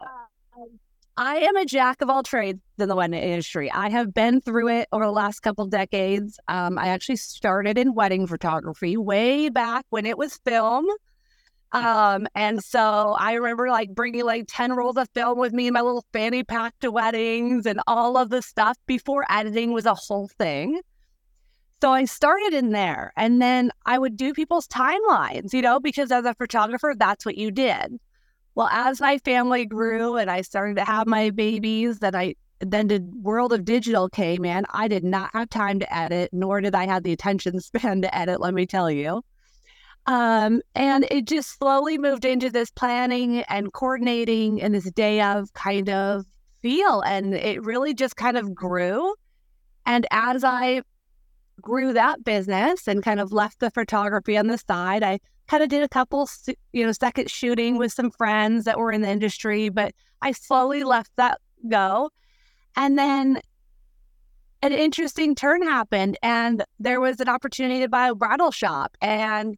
I 1.21 1.39
am 1.39 1.57
a 1.57 1.65
jack 1.65 2.01
of 2.01 2.09
all 2.09 2.23
trades 2.23 2.61
in 2.79 2.89
the 2.89 2.95
wedding 2.95 3.21
industry. 3.21 3.69
I 3.73 3.91
have 3.91 4.15
been 4.15 4.41
through 4.41 4.69
it 4.69 4.89
over 4.93 5.05
the 5.05 5.11
last 5.11 5.41
couple 5.41 5.67
decades. 5.67 6.39
Um, 6.47 6.79
I 6.79 6.89
actually 6.89 7.17
started 7.17 7.77
in 7.77 7.93
wedding 7.93 8.29
photography 8.29 8.97
way 8.97 9.49
back 9.49 9.85
when 9.91 10.07
it 10.07 10.17
was 10.17 10.39
film. 10.45 10.87
Um, 11.73 12.29
and 12.37 12.63
so 12.63 13.17
I 13.19 13.33
remember 13.33 13.69
like 13.69 13.97
bringing 13.97 14.25
like 14.25 14.45
10 14.47 14.75
rolls 14.75 14.97
of 14.97 15.09
film 15.13 15.41
with 15.41 15.53
me 15.53 15.67
in 15.67 15.73
my 15.73 15.81
little 15.81 16.05
fanny 16.13 16.45
pack 16.45 16.79
to 16.83 16.93
weddings 16.93 17.67
and 17.67 17.81
all 17.89 18.17
of 18.17 18.31
the 18.31 18.41
stuff 18.41 18.79
before 18.87 19.25
editing 19.29 19.73
was 19.73 19.87
a 19.87 19.95
whole 19.95 20.29
thing. 20.39 20.81
So 21.83 21.91
I 21.91 22.05
started 22.05 22.55
in 22.55 22.71
there 22.71 23.13
and 23.17 23.43
then 23.43 23.73
I 23.87 23.99
would 23.99 24.17
do 24.17 24.33
people's 24.33 24.69
timelines, 24.69 25.53
you 25.53 25.63
know, 25.63 25.81
because 25.81 26.13
as 26.13 26.25
a 26.25 26.35
photographer, 26.35 26.95
that's 26.97 27.27
what 27.27 27.37
you 27.37 27.51
did. 27.51 27.99
Well, 28.59 28.69
as 28.73 29.01
my 29.01 29.19
family 29.19 29.67
grew 29.67 30.17
and 30.17 30.29
I 30.29 30.41
started 30.41 30.79
to 30.79 30.85
have 30.85 31.07
my 31.07 31.31
babies, 31.31 32.01
that 32.01 32.17
I 32.17 32.35
then 32.59 32.89
the 32.89 33.09
world 33.23 33.53
of 33.53 33.65
digital 33.65 34.09
came 34.09 34.45
in. 34.45 34.67
I 34.71 34.89
did 34.89 35.05
not 35.05 35.31
have 35.33 35.49
time 35.49 35.79
to 35.79 35.97
edit, 35.97 36.31
nor 36.33 36.61
did 36.61 36.75
I 36.75 36.85
have 36.87 37.05
the 37.05 37.13
attention 37.13 37.61
span 37.61 38.03
to 38.03 38.13
edit, 38.13 38.41
let 38.41 38.55
me 38.55 38.67
tell 38.67 38.91
you. 38.91 39.23
Um, 40.07 40.61
and 40.75 41.07
it 41.09 41.27
just 41.27 41.57
slowly 41.57 41.99
moved 41.99 42.25
into 42.25 42.51
this 42.51 42.73
planning 42.73 43.43
and 43.43 43.73
coordinating 43.73 44.61
and 44.61 44.75
this 44.75 44.91
day 44.91 45.21
of 45.23 45.53
kind 45.53 45.89
of 45.89 46.27
feel. 46.61 47.01
And 47.03 47.35
it 47.35 47.63
really 47.63 47.95
just 47.95 48.17
kind 48.17 48.37
of 48.37 48.57
grew. 48.57 49.15
And 49.87 50.05
as 50.11 50.43
I 50.43 50.83
grew 51.61 51.93
that 51.93 52.25
business 52.25 52.87
and 52.87 53.03
kind 53.03 53.21
of 53.21 53.33
left 53.33 53.61
the 53.61 53.71
photography 53.71 54.37
on 54.37 54.47
the 54.47 54.59
side, 54.59 55.03
I 55.03 55.21
kind 55.49 55.63
of 55.63 55.69
did 55.69 55.83
a 55.83 55.89
couple, 55.89 56.29
you 56.73 56.85
know, 56.85 56.93
second 56.93 57.31
shooting 57.31 57.79
with 57.79 57.93
some 57.93 58.11
friends 58.11 58.65
that 58.65 58.79
were 58.79 58.93
in 58.93 59.03
the 59.03 59.09
industry, 59.09 59.69
but 59.69 59.93
I 60.23 60.33
slowly 60.33 60.85
left 60.85 61.11
that 61.17 61.41
go. 61.69 62.11
And 62.77 62.99
then 62.99 63.41
an 64.63 64.73
interesting 64.73 65.35
turn 65.35 65.63
happened, 65.63 66.19
and 66.23 66.65
there 66.79 67.01
was 67.01 67.21
an 67.21 67.29
opportunity 67.29 67.81
to 67.81 67.89
buy 67.89 68.09
a 68.09 68.15
bridal 68.15 68.51
shop. 68.51 68.97
And 69.01 69.57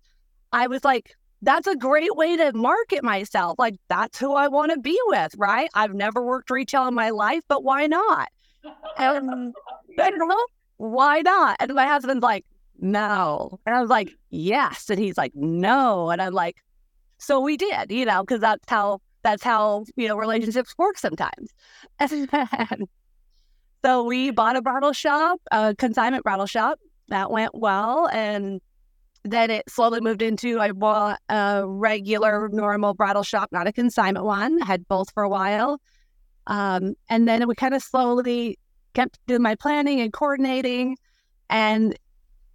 I 0.52 0.66
was 0.66 0.84
like, 0.84 1.16
that's 1.42 1.66
a 1.66 1.76
great 1.76 2.14
way 2.16 2.36
to 2.36 2.52
market 2.52 3.02
myself. 3.02 3.58
Like, 3.58 3.76
that's 3.88 4.18
who 4.18 4.34
I 4.34 4.48
want 4.48 4.72
to 4.72 4.78
be 4.78 4.98
with, 5.06 5.34
right? 5.38 5.70
I've 5.74 5.94
never 5.94 6.22
worked 6.22 6.50
retail 6.50 6.86
in 6.86 6.94
my 6.94 7.10
life, 7.10 7.42
but 7.48 7.64
why 7.64 7.86
not? 7.86 8.28
And 8.98 9.54
I 9.98 10.10
don't 10.10 10.28
know, 10.28 10.46
why 10.80 11.20
not? 11.20 11.58
And 11.60 11.74
my 11.74 11.86
husband's 11.86 12.22
like, 12.22 12.46
no. 12.80 13.60
And 13.66 13.76
I 13.76 13.80
was 13.82 13.90
like, 13.90 14.12
yes. 14.30 14.88
And 14.88 14.98
he's 14.98 15.18
like, 15.18 15.32
no. 15.34 16.08
And 16.08 16.22
I'm 16.22 16.32
like, 16.32 16.56
so 17.18 17.38
we 17.38 17.58
did, 17.58 17.92
you 17.92 18.06
know, 18.06 18.22
because 18.22 18.40
that's 18.40 18.64
how 18.66 19.00
that's 19.22 19.42
how 19.42 19.84
you 19.96 20.08
know 20.08 20.16
relationships 20.16 20.74
work 20.78 20.98
sometimes. 20.98 21.50
So 23.82 24.04
we 24.04 24.30
bought 24.30 24.56
a 24.56 24.60
bridal 24.60 24.92
shop, 24.92 25.40
a 25.50 25.74
consignment 25.74 26.22
bridal 26.22 26.44
shop. 26.44 26.78
That 27.08 27.30
went 27.30 27.54
well, 27.54 28.10
and 28.12 28.60
then 29.24 29.50
it 29.50 29.70
slowly 29.70 30.02
moved 30.02 30.20
into 30.20 30.60
I 30.60 30.72
bought 30.72 31.18
a 31.30 31.62
regular, 31.66 32.50
normal 32.50 32.92
bridal 32.92 33.22
shop, 33.22 33.48
not 33.52 33.66
a 33.66 33.72
consignment 33.72 34.26
one. 34.26 34.62
I 34.62 34.66
had 34.66 34.86
both 34.86 35.10
for 35.14 35.22
a 35.22 35.30
while, 35.30 35.80
um, 36.46 36.92
and 37.08 37.26
then 37.26 37.48
we 37.48 37.54
kind 37.54 37.72
of 37.72 37.82
slowly 37.82 38.58
kept 38.94 39.18
doing 39.26 39.42
my 39.42 39.54
planning 39.54 40.00
and 40.00 40.12
coordinating, 40.12 40.96
and 41.48 41.96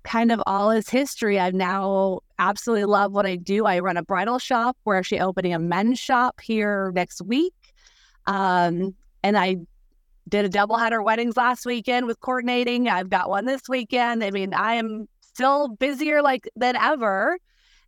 kind 0.03 0.31
of 0.31 0.41
all 0.45 0.71
is 0.71 0.89
history. 0.89 1.39
I 1.39 1.51
now 1.51 2.19
absolutely 2.39 2.85
love 2.85 3.11
what 3.11 3.25
I 3.25 3.35
do. 3.35 3.65
I 3.65 3.79
run 3.79 3.97
a 3.97 4.03
bridal 4.03 4.39
shop. 4.39 4.77
We're 4.85 4.97
actually 4.97 5.21
opening 5.21 5.53
a 5.53 5.59
men's 5.59 5.99
shop 5.99 6.39
here 6.41 6.91
next 6.93 7.21
week. 7.21 7.53
Um, 8.27 8.95
and 9.23 9.37
I 9.37 9.57
did 10.29 10.45
a 10.45 10.49
double 10.49 10.77
header 10.77 11.01
weddings 11.01 11.37
last 11.37 11.65
weekend 11.65 12.05
with 12.07 12.19
coordinating. 12.19 12.87
I've 12.87 13.09
got 13.09 13.29
one 13.29 13.45
this 13.45 13.67
weekend. 13.67 14.23
I 14.23 14.31
mean, 14.31 14.53
I 14.53 14.75
am 14.75 15.07
still 15.21 15.69
busier 15.69 16.21
like 16.21 16.49
than 16.55 16.75
ever. 16.75 17.37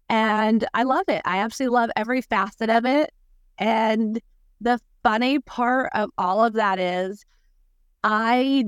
And 0.10 0.66
I 0.74 0.84
love 0.84 1.06
it. 1.08 1.22
I 1.26 1.40
absolutely 1.40 1.76
love 1.76 1.90
every 1.96 2.22
facet 2.22 2.70
of 2.70 2.86
it. 2.86 3.12
And 3.58 4.20
the 4.62 4.80
funny 5.04 5.40
part 5.40 5.90
of 5.94 6.10
all 6.18 6.44
of 6.44 6.54
that 6.54 6.80
is 6.80 7.26
I 8.04 8.64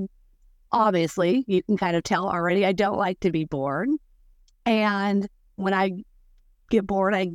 obviously, 0.72 1.44
you 1.48 1.64
can 1.64 1.78
kind 1.78 1.96
of 1.96 2.04
tell 2.04 2.28
already, 2.28 2.66
I 2.66 2.72
don't 2.72 2.98
like 2.98 3.20
to 3.22 3.32
be 3.32 3.46
bored. 3.46 3.90
And 4.66 5.28
when 5.56 5.74
I 5.74 6.04
get 6.70 6.86
bored, 6.86 7.14
I 7.16 7.32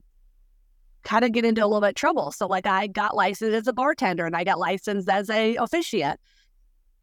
kind 1.02 1.24
of 1.24 1.32
get 1.32 1.44
into 1.44 1.62
a 1.62 1.66
little 1.66 1.80
bit 1.80 1.90
of 1.90 1.94
trouble. 1.94 2.32
So, 2.32 2.46
like, 2.46 2.66
I 2.66 2.86
got 2.86 3.14
licensed 3.14 3.54
as 3.54 3.66
a 3.66 3.72
bartender 3.72 4.26
and 4.26 4.36
I 4.36 4.44
got 4.44 4.58
licensed 4.58 5.08
as 5.08 5.30
a 5.30 5.56
officiant. 5.56 6.20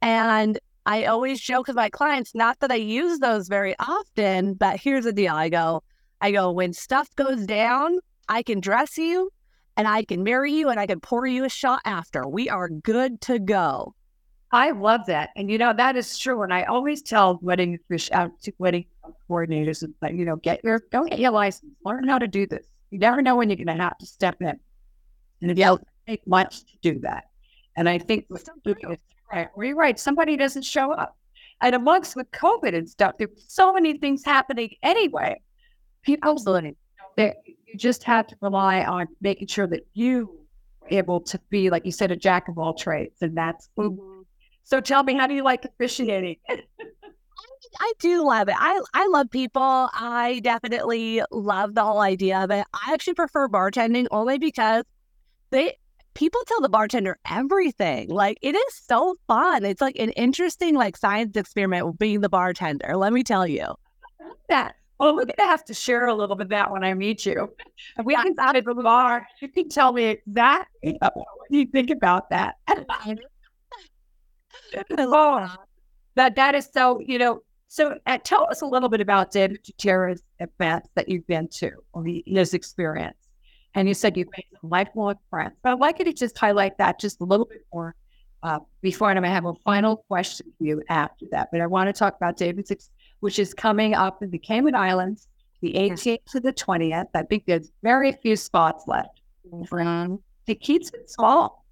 And 0.02 0.60
I 0.86 1.06
always 1.06 1.40
joke 1.40 1.68
with 1.68 1.76
my 1.76 1.90
clients, 1.90 2.34
not 2.34 2.60
that 2.60 2.72
I 2.72 2.76
use 2.76 3.20
those 3.20 3.48
very 3.48 3.76
often, 3.80 4.56
but 4.56 4.80
here's 4.80 5.04
the 5.04 5.14
deal. 5.14 5.36
I 5.36 5.50
go, 5.50 5.84
I 6.22 6.32
go, 6.32 6.52
when 6.52 6.74
stuff 6.74 7.16
goes 7.16 7.46
down, 7.46 8.00
I 8.28 8.42
can 8.42 8.60
dress 8.60 8.98
you 8.98 9.30
and 9.78 9.88
I 9.88 10.04
can 10.04 10.24
marry 10.24 10.52
you 10.52 10.70
and 10.70 10.80
I 10.80 10.88
can 10.88 11.00
pour 11.00 11.28
you 11.28 11.44
a 11.44 11.50
shot 11.50 11.82
after. 11.86 12.28
We 12.28 12.50
are 12.50 12.70
good 12.70 13.22
to 13.22 13.38
go. 13.38 13.94
I 14.52 14.72
love 14.72 15.06
that. 15.08 15.30
And 15.36 15.50
you 15.50 15.58
know, 15.58 15.74
that 15.74 15.96
is 15.96 16.18
true. 16.18 16.42
And 16.42 16.54
I 16.54 16.64
always 16.64 17.02
tell 17.02 17.40
wedding 17.42 17.80
fish 17.88 18.10
uh, 18.12 18.16
out 18.16 18.42
to 18.44 18.52
wedding 18.58 18.86
coordinators 19.30 19.84
and 19.84 19.94
like, 20.02 20.14
you 20.14 20.26
know, 20.26 20.36
get 20.36 20.64
your 20.64 20.82
don't 20.92 21.10
get 21.10 21.20
your 21.20 21.32
license. 21.32 21.72
Learn 21.86 22.08
how 22.08 22.18
to 22.18 22.28
do 22.28 22.46
this. 22.46 22.66
You 22.90 23.00
never 23.00 23.22
know 23.22 23.36
when 23.36 23.50
you're 23.50 23.58
gonna 23.58 23.82
have 23.82 23.98
to 24.00 24.06
step 24.06 24.42
in. 24.42 24.60
And 25.42 25.52
if 25.52 25.58
you 25.58 25.80
take 26.08 26.26
much 26.28 26.66
to 26.66 26.74
do 26.82 27.00
that. 27.00 27.26
And 27.78 27.88
I 27.88 27.98
think 27.98 28.26
with 28.30 28.50
right, 29.32 29.48
you're 29.58 29.76
right, 29.76 30.00
somebody 30.00 30.36
doesn't 30.36 30.64
show 30.64 30.92
up. 30.92 31.18
And 31.62 31.76
amongst 31.76 32.16
with 32.16 32.30
COVID 32.32 32.76
and 32.76 32.90
stuff, 32.90 33.16
there's 33.18 33.30
so 33.48 33.72
many 33.72 33.98
things 33.98 34.26
happening 34.26 34.76
anyway. 34.84 35.42
People 36.02 36.32
Absolutely. 36.32 36.76
that 37.18 37.36
you 37.46 37.78
just 37.78 38.04
have 38.04 38.28
to 38.28 38.36
rely 38.42 38.84
on 38.84 39.08
making 39.22 39.48
sure 39.48 39.68
that 39.68 39.86
you 39.94 40.40
are 40.82 40.88
able 40.90 41.22
to 41.22 41.40
be, 41.50 41.70
like 41.70 41.86
you 41.86 41.92
said, 41.92 42.12
a 42.12 42.16
jack 42.16 42.48
of 42.48 42.58
all 42.58 42.74
trades. 42.74 43.22
And 43.22 43.38
that's 43.38 43.70
mm-hmm. 43.78 44.21
So 44.64 44.80
tell 44.82 45.04
me, 45.04 45.16
how 45.16 45.28
do 45.28 45.34
you 45.34 45.44
like 45.44 45.66
officiating? 45.66 46.38
I 47.80 47.94
do 48.00 48.26
love 48.26 48.50
it. 48.50 48.56
I 48.58 48.82
I 48.94 49.08
love 49.08 49.30
people. 49.30 49.62
I 49.94 50.42
definitely 50.44 51.22
love 51.32 51.76
the 51.76 51.84
whole 51.84 52.02
idea 52.02 52.40
of 52.44 52.52
it. 52.52 52.66
I 52.74 52.94
actually 52.94 53.14
prefer 53.14 53.48
bartending 53.48 54.08
only 54.12 54.38
because 54.38 54.84
they 55.52 55.78
people 56.14 56.42
tell 56.48 56.62
the 56.62 56.70
bartender 56.70 57.18
everything. 57.30 58.10
Like 58.10 58.38
it 58.42 58.56
is 58.56 58.74
so 58.74 59.16
fun. 59.28 59.64
It's 59.64 59.82
like 59.82 59.98
an 59.98 60.12
interesting 60.12 60.76
like 60.76 60.98
science 60.98 61.36
experiment 61.38 61.86
with 61.86 61.98
being 61.98 62.22
the 62.22 62.30
bartender. 62.30 62.98
Let 62.98 63.14
me 63.14 63.24
tell 63.24 63.48
you. 63.48 63.68
that. 64.50 64.76
Well, 65.00 65.16
we're 65.16 65.26
gonna 65.26 65.50
have 65.50 65.66
to 65.66 65.74
share 65.74 66.08
a 66.08 66.14
little 66.14 66.36
bit 66.36 66.44
of 66.44 66.50
that 66.50 66.72
when 66.72 66.84
I 66.84 66.94
meet 66.94 67.26
you. 67.26 67.52
If 67.98 68.06
we 68.06 68.16
get 68.24 68.38
out 68.38 68.54
the 68.54 68.74
bar, 68.74 69.26
you 69.40 69.48
can 69.48 69.68
tell 69.68 69.94
me 69.94 70.04
exactly 70.06 70.98
what 71.00 71.14
you 71.50 71.66
think 71.66 71.90
about 71.90 72.30
that. 72.30 72.58
I 74.98 75.06
love 75.06 75.52
oh, 75.58 75.64
that 76.16 76.36
that 76.36 76.56
is 76.56 76.70
so. 76.74 77.00
You 77.00 77.20
know, 77.20 77.42
So 77.68 77.98
uh, 78.06 78.18
tell 78.24 78.50
us 78.50 78.62
a 78.62 78.66
little 78.66 78.90
bit 78.90 79.00
about 79.00 79.32
David 79.32 79.64
Tutera's 79.64 80.24
events 80.40 80.90
that 80.96 81.08
you've 81.08 81.26
been 81.28 81.48
to 81.60 81.72
or 81.94 82.04
his 82.26 82.54
experience. 82.54 83.16
And 83.74 83.88
you 83.88 83.94
said 83.94 84.18
you've 84.18 84.28
made 84.36 84.46
some 84.60 84.70
lifelong 84.70 85.16
friends. 85.30 85.54
But 85.64 85.72
I'd 85.72 85.80
like 85.80 86.00
you 86.00 86.06
to 86.06 86.14
just 86.14 86.38
highlight 86.38 86.78
that 86.80 87.00
just 87.00 87.22
a 87.22 87.24
little 87.24 87.46
bit 87.46 87.66
more 87.74 87.96
uh, 88.44 88.60
before 88.82 89.10
I'm 89.10 89.16
going 89.16 89.24
to 89.24 89.30
have 89.30 89.46
a 89.46 89.54
final 89.64 89.98
question 90.10 90.48
for 90.58 90.66
you 90.66 90.84
after 90.90 91.26
that. 91.32 91.50
But 91.52 91.62
I 91.62 91.68
want 91.68 91.88
to 91.88 91.94
talk 91.94 92.16
about 92.18 92.36
David's, 92.36 92.72
ex- 92.72 92.90
which 93.22 93.40
is 93.40 93.54
coming 93.54 93.94
up 93.94 94.22
in 94.22 94.32
the 94.32 94.40
Cayman 94.40 94.76
Islands, 94.76 95.28
the 95.62 95.74
18th 95.74 96.26
to 96.32 96.40
the 96.40 96.52
20th. 96.52 97.08
I 97.14 97.24
think 97.24 97.46
there's 97.46 97.72
very 97.84 98.12
few 98.12 98.36
spots 98.36 98.84
left. 98.88 99.22
Mm-hmm. 99.50 100.16
He 100.46 100.56
keeps 100.56 100.90
it 100.90 101.10
small. 101.10 101.64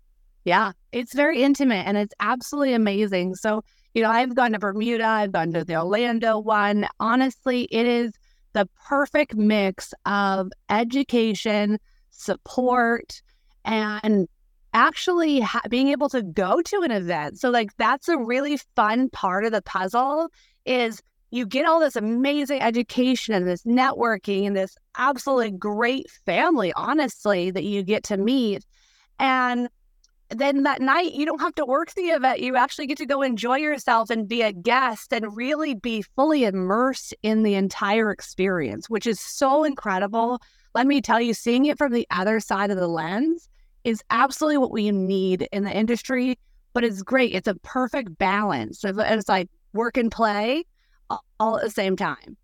Yeah, 0.46 0.72
it's 0.92 1.14
very 1.14 1.42
intimate 1.44 1.86
and 1.86 1.98
it's 1.98 2.14
absolutely 2.20 2.74
amazing. 2.74 3.36
So, 3.36 3.64
you 3.94 4.04
know, 4.04 4.10
I've 4.10 4.36
gone 4.36 4.52
to 4.54 4.60
Bermuda, 4.60 5.06
I've 5.06 5.32
gone 5.32 5.52
to 5.54 5.64
the 5.64 5.76
Orlando 5.76 6.40
one. 6.40 6.88
Honestly, 7.00 7.64
it 7.72 7.86
is 7.86 8.12
the 8.54 8.68
perfect 8.88 9.36
mix 9.36 9.94
of 10.06 10.52
education, 10.70 11.80
support, 12.12 13.22
and 13.66 14.28
actually 14.74 15.40
ha- 15.40 15.62
being 15.70 15.90
able 15.90 16.10
to 16.10 16.22
go 16.22 16.62
to 16.62 16.82
an 16.82 16.92
event. 16.92 17.40
So, 17.40 17.50
like, 17.50 17.76
that's 17.78 18.08
a 18.08 18.18
really 18.18 18.58
fun 18.76 19.10
part 19.10 19.46
of 19.46 19.52
the 19.52 19.62
puzzle 19.62 20.30
is 20.66 21.02
you 21.32 21.46
get 21.46 21.66
all 21.66 21.80
this 21.80 21.96
amazing 21.96 22.62
education 22.62 23.36
and 23.36 23.48
this 23.48 23.64
networking 23.64 24.48
and 24.48 24.56
this 24.56 24.76
absolutely 24.98 25.52
great 25.52 26.10
family, 26.26 26.74
honestly, 26.74 27.52
that 27.52 27.64
you 27.64 27.84
get 27.84 28.04
to 28.06 28.18
meet. 28.18 28.66
And 29.20 29.70
then 30.30 30.64
that 30.64 30.82
night, 30.82 31.14
you 31.14 31.26
don't 31.26 31.42
have 31.42 31.56
to 31.56 31.66
work 31.66 31.94
the 31.94 32.04
event. 32.04 32.40
You 32.40 32.56
actually 32.56 32.88
get 32.88 32.98
to 33.00 33.06
go 33.06 33.22
enjoy 33.22 33.58
yourself 33.58 34.10
and 34.10 34.28
be 34.28 34.42
a 34.42 34.52
guest 34.52 35.12
and 35.12 35.36
really 35.36 35.74
be 35.74 36.04
fully 36.16 36.44
immersed 36.44 37.16
in 37.24 37.44
the 37.44 37.56
entire 37.56 38.12
experience, 38.12 38.90
which 38.90 39.08
is 39.08 39.20
so 39.20 39.64
incredible. 39.64 40.40
Let 40.76 40.86
me 40.86 41.02
tell 41.02 41.20
you, 41.20 41.34
seeing 41.34 41.66
it 41.66 41.78
from 41.78 41.94
the 41.94 42.08
other 42.12 42.40
side 42.40 42.70
of 42.70 42.78
the 42.78 42.88
lens 42.88 43.50
is 43.84 44.04
absolutely 44.12 44.58
what 44.58 44.72
we 44.72 44.92
need 44.92 45.48
in 45.52 45.64
the 45.64 45.76
industry, 45.76 46.38
but 46.74 46.84
it's 46.84 47.02
great. 47.02 47.34
It's 47.34 47.48
a 47.48 47.56
perfect 47.56 48.18
balance. 48.18 48.84
It's 48.84 49.30
like 49.30 49.50
work 49.74 49.98
and 49.98 50.12
play 50.12 50.64
all 51.40 51.58
at 51.58 51.64
the 51.64 51.72
same 51.72 51.96
time. 51.96 52.38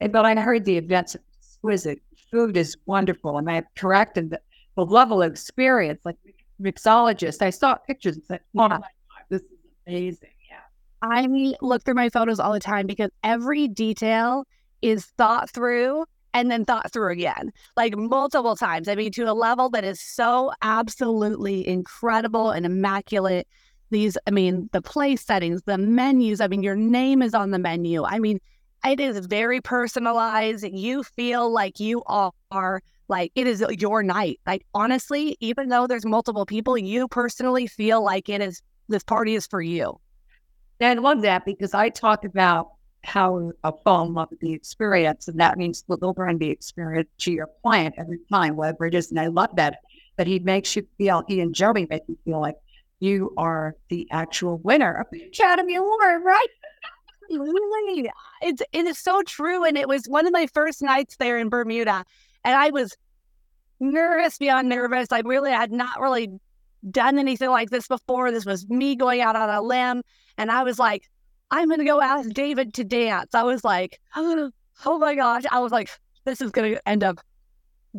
But 0.00 0.26
I 0.26 0.34
heard 0.34 0.64
the 0.64 0.76
event's 0.76 1.16
exquisite. 1.38 2.02
Food 2.30 2.56
is 2.56 2.76
wonderful. 2.86 3.38
Am 3.38 3.48
I 3.48 3.62
correct? 3.76 4.18
And 4.18 4.30
the, 4.30 4.40
the 4.76 4.84
level 4.84 5.22
of 5.22 5.30
experience, 5.30 6.00
like 6.04 6.16
mixologist, 6.62 7.42
I 7.42 7.50
saw 7.50 7.74
pictures 7.74 8.16
and 8.16 8.24
said, 8.24 8.40
oh 8.56 8.68
my 8.68 8.78
God, 8.78 8.82
this 9.28 9.42
is 9.42 9.48
amazing. 9.86 10.30
Yeah. 10.50 10.60
I 11.02 11.54
look 11.60 11.84
through 11.84 11.94
my 11.94 12.08
photos 12.08 12.38
all 12.38 12.52
the 12.52 12.60
time 12.60 12.86
because 12.86 13.10
every 13.24 13.68
detail 13.68 14.44
is 14.80 15.06
thought 15.18 15.50
through 15.50 16.04
and 16.34 16.50
then 16.50 16.64
thought 16.64 16.92
through 16.92 17.12
again, 17.12 17.52
like 17.76 17.96
multiple 17.96 18.56
times. 18.56 18.88
I 18.88 18.94
mean, 18.94 19.12
to 19.12 19.24
a 19.24 19.34
level 19.34 19.68
that 19.70 19.84
is 19.84 20.00
so 20.00 20.52
absolutely 20.62 21.66
incredible 21.66 22.50
and 22.50 22.64
immaculate 22.64 23.46
these, 23.90 24.16
I 24.26 24.30
mean, 24.30 24.70
the 24.72 24.80
place 24.80 25.22
settings, 25.22 25.62
the 25.64 25.76
menus. 25.76 26.40
I 26.40 26.46
mean, 26.46 26.62
your 26.62 26.76
name 26.76 27.20
is 27.20 27.34
on 27.34 27.50
the 27.50 27.58
menu. 27.58 28.04
I 28.04 28.18
mean, 28.18 28.40
it 28.84 28.98
is 28.98 29.26
very 29.26 29.60
personalized. 29.60 30.66
You 30.66 31.02
feel 31.02 31.52
like 31.52 31.78
you 31.78 32.02
are 32.06 32.82
like 33.08 33.32
it 33.34 33.46
is 33.46 33.62
uh, 33.62 33.68
your 33.70 34.02
night. 34.02 34.40
Like 34.46 34.64
honestly, 34.74 35.36
even 35.40 35.68
though 35.68 35.86
there's 35.86 36.06
multiple 36.06 36.46
people, 36.46 36.76
you 36.78 37.08
personally 37.08 37.66
feel 37.66 38.02
like 38.02 38.28
it 38.28 38.40
is 38.40 38.62
this 38.88 39.02
party 39.02 39.34
is 39.34 39.46
for 39.46 39.62
you. 39.62 40.00
And 40.80 40.98
I 40.98 41.02
love 41.02 41.22
that 41.22 41.44
because 41.44 41.74
I 41.74 41.88
talk 41.88 42.24
about 42.24 42.72
how 43.04 43.52
a 43.64 43.72
fall 43.84 44.06
in 44.06 44.14
love 44.14 44.28
with 44.30 44.40
the 44.40 44.52
experience, 44.52 45.28
and 45.28 45.38
that 45.40 45.58
means 45.58 45.82
delivering 45.82 46.38
the 46.38 46.50
experience 46.50 47.08
to 47.18 47.32
your 47.32 47.48
client 47.62 47.94
every 47.98 48.18
time, 48.30 48.56
whatever 48.56 48.86
it 48.86 48.94
is. 48.94 49.10
And 49.10 49.20
I 49.20 49.26
love 49.26 49.50
that. 49.56 49.78
But 50.16 50.26
he 50.26 50.38
makes 50.38 50.76
you 50.76 50.86
feel, 50.98 51.24
he 51.26 51.40
and 51.40 51.54
Joey 51.54 51.86
make 51.88 52.02
you 52.06 52.18
feel 52.24 52.40
like 52.40 52.56
you 53.00 53.32
are 53.36 53.74
the 53.88 54.06
actual 54.10 54.58
winner 54.58 54.92
of 54.92 55.06
the 55.10 55.22
Academy 55.22 55.74
Award, 55.74 56.22
right? 56.24 56.46
Really, 57.30 58.10
it's 58.42 58.62
it 58.72 58.86
is 58.86 58.98
so 58.98 59.22
true, 59.22 59.64
and 59.64 59.78
it 59.78 59.88
was 59.88 60.06
one 60.06 60.26
of 60.26 60.32
my 60.32 60.46
first 60.46 60.82
nights 60.82 61.16
there 61.16 61.38
in 61.38 61.48
Bermuda, 61.48 62.04
and 62.44 62.54
I 62.54 62.70
was 62.70 62.96
nervous 63.80 64.38
beyond 64.38 64.68
nervous. 64.68 65.08
I 65.10 65.20
really 65.20 65.50
had 65.50 65.72
not 65.72 66.00
really 66.00 66.28
done 66.90 67.18
anything 67.18 67.50
like 67.50 67.70
this 67.70 67.88
before. 67.88 68.30
This 68.30 68.46
was 68.46 68.68
me 68.68 68.96
going 68.96 69.20
out 69.20 69.36
on 69.36 69.50
a 69.50 69.60
limb, 69.60 70.02
and 70.38 70.50
I 70.50 70.62
was 70.62 70.78
like, 70.78 71.08
I'm 71.50 71.68
gonna 71.68 71.84
go 71.84 72.00
ask 72.00 72.30
David 72.30 72.74
to 72.74 72.84
dance. 72.84 73.34
I 73.34 73.42
was 73.42 73.64
like, 73.64 74.00
oh, 74.16 74.50
oh 74.86 74.98
my 74.98 75.14
gosh, 75.14 75.44
I 75.50 75.60
was 75.60 75.72
like, 75.72 75.90
this 76.24 76.40
is 76.40 76.50
gonna 76.50 76.80
end 76.86 77.04
up 77.04 77.18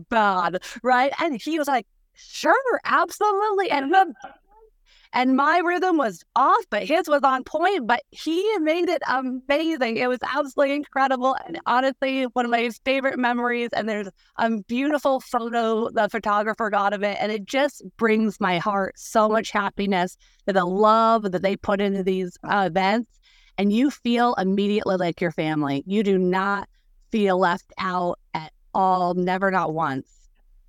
bad, 0.09 0.63
right? 0.81 1.13
And 1.19 1.39
he 1.39 1.59
was 1.59 1.67
like, 1.67 1.85
sure, 2.13 2.81
absolutely, 2.85 3.69
and 3.69 3.93
and 5.13 5.35
my 5.35 5.59
rhythm 5.59 5.97
was 5.97 6.23
off, 6.35 6.65
but 6.71 6.83
his 6.83 7.07
was 7.07 7.21
on 7.23 7.43
point. 7.43 7.85
But 7.85 8.01
he 8.09 8.43
made 8.59 8.89
it 8.89 9.01
amazing. 9.07 9.97
It 9.97 10.09
was 10.09 10.17
absolutely 10.23 10.75
incredible. 10.75 11.35
And 11.45 11.59
honestly, 11.67 12.23
one 12.23 12.45
of 12.45 12.51
my 12.51 12.71
favorite 12.83 13.19
memories. 13.19 13.69
And 13.73 13.87
there's 13.87 14.09
a 14.37 14.49
beautiful 14.67 15.19
photo 15.19 15.89
the 15.89 16.09
photographer 16.09 16.71
got 16.71 16.93
of 16.93 17.03
it. 17.03 17.17
And 17.19 17.31
it 17.31 17.45
just 17.45 17.83
brings 17.97 18.39
my 18.39 18.57
heart 18.57 18.95
so 18.97 19.29
much 19.29 19.51
happiness 19.51 20.17
the 20.47 20.65
love 20.65 21.31
that 21.31 21.43
they 21.43 21.55
put 21.55 21.79
into 21.79 22.03
these 22.03 22.35
uh, 22.43 22.63
events. 22.65 23.19
And 23.59 23.71
you 23.71 23.91
feel 23.91 24.33
immediately 24.33 24.97
like 24.97 25.21
your 25.21 25.31
family. 25.31 25.83
You 25.85 26.01
do 26.01 26.17
not 26.17 26.67
feel 27.11 27.37
left 27.37 27.71
out 27.77 28.17
at 28.33 28.51
all, 28.73 29.13
never, 29.13 29.51
not 29.51 29.73
once. 29.73 30.12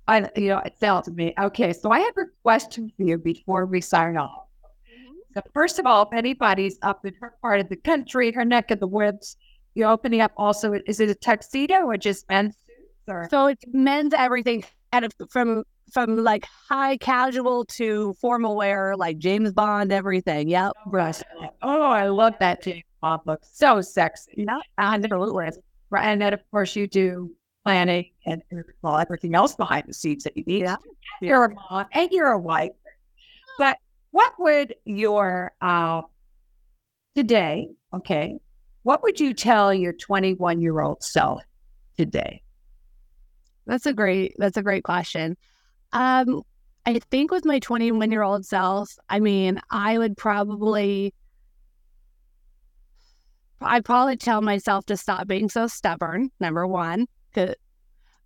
I, 0.07 0.29
you 0.35 0.49
know, 0.49 0.59
it 0.59 0.77
sounds 0.79 1.05
to 1.05 1.11
me. 1.11 1.33
Okay, 1.39 1.73
so 1.73 1.91
I 1.91 1.99
have 1.99 2.17
a 2.17 2.25
question 2.43 2.91
for 2.95 3.03
you 3.03 3.17
before 3.17 3.65
we 3.65 3.81
sign 3.81 4.17
off. 4.17 4.45
Mm-hmm. 4.63 5.15
So 5.33 5.41
first 5.53 5.79
of 5.79 5.85
all, 5.85 6.03
if 6.03 6.13
anybody's 6.13 6.77
up 6.81 7.05
in 7.05 7.13
her 7.21 7.33
part 7.41 7.59
of 7.59 7.69
the 7.69 7.75
country, 7.75 8.31
her 8.31 8.45
neck 8.45 8.71
of 8.71 8.79
the 8.79 8.87
woods, 8.87 9.37
you're 9.73 9.89
opening 9.89 10.21
up 10.21 10.31
also, 10.37 10.73
is 10.85 10.99
it 10.99 11.09
a 11.09 11.15
tuxedo 11.15 11.85
or 11.85 11.97
just 11.97 12.29
men's 12.29 12.55
suits? 12.55 12.91
Or? 13.07 13.27
So 13.29 13.47
it's 13.47 13.63
men's 13.73 14.13
everything, 14.13 14.63
and 14.93 15.11
from 15.29 15.63
from 15.91 16.17
like 16.17 16.45
high 16.69 16.97
casual 16.97 17.65
to 17.65 18.15
formal 18.19 18.55
wear, 18.55 18.95
like 18.95 19.17
James 19.17 19.51
Bond, 19.53 19.91
everything. 19.91 20.49
Yep. 20.49 20.73
Oh, 21.61 21.81
I 21.81 22.07
love 22.07 22.33
that 22.39 22.63
James 22.63 22.83
Bond 23.01 23.21
look. 23.25 23.41
So 23.43 23.81
sexy. 23.81 24.45
Yeah, 24.47 24.59
absolutely. 24.77 25.49
And 25.95 26.21
then, 26.21 26.33
of 26.33 26.41
course, 26.51 26.75
you 26.75 26.87
do 26.87 27.31
planning 27.65 28.05
and 28.27 28.43
well, 28.83 28.97
everything 28.97 29.33
else 29.33 29.55
behind 29.55 29.85
the 29.87 29.93
scenes 29.93 30.23
that 30.23 30.37
you 30.37 30.43
need. 30.45 30.61
Yeah. 30.61 30.77
You're 31.19 31.45
a 31.45 31.53
mom 31.53 31.87
and 31.91 32.09
you're 32.11 32.31
a 32.31 32.39
wife. 32.39 32.71
But 33.57 33.77
what 34.11 34.33
would 34.37 34.75
your 34.85 35.51
uh, 35.61 36.03
today, 37.15 37.69
okay, 37.93 38.37
what 38.83 39.01
would 39.01 39.19
you 39.19 39.33
tell 39.33 39.73
your 39.73 39.93
21 39.93 40.61
year 40.61 40.79
old 40.79 41.01
self 41.03 41.41
today? 41.97 42.43
That's 43.65 43.87
a 43.87 43.93
great 43.93 44.35
that's 44.37 44.57
a 44.57 44.63
great 44.63 44.83
question. 44.83 45.35
Um, 45.91 46.43
I 46.85 46.99
think 47.09 47.31
with 47.31 47.45
my 47.45 47.57
21 47.57 48.11
year 48.11 48.21
old 48.21 48.45
self, 48.45 48.95
I 49.09 49.19
mean, 49.19 49.59
I 49.71 49.97
would 49.97 50.15
probably 50.17 51.15
I'd 53.59 53.85
probably 53.85 54.17
tell 54.17 54.41
myself 54.41 54.85
to 54.85 54.97
stop 54.97 55.27
being 55.27 55.49
so 55.49 55.65
stubborn, 55.65 56.29
number 56.39 56.67
one 56.67 57.07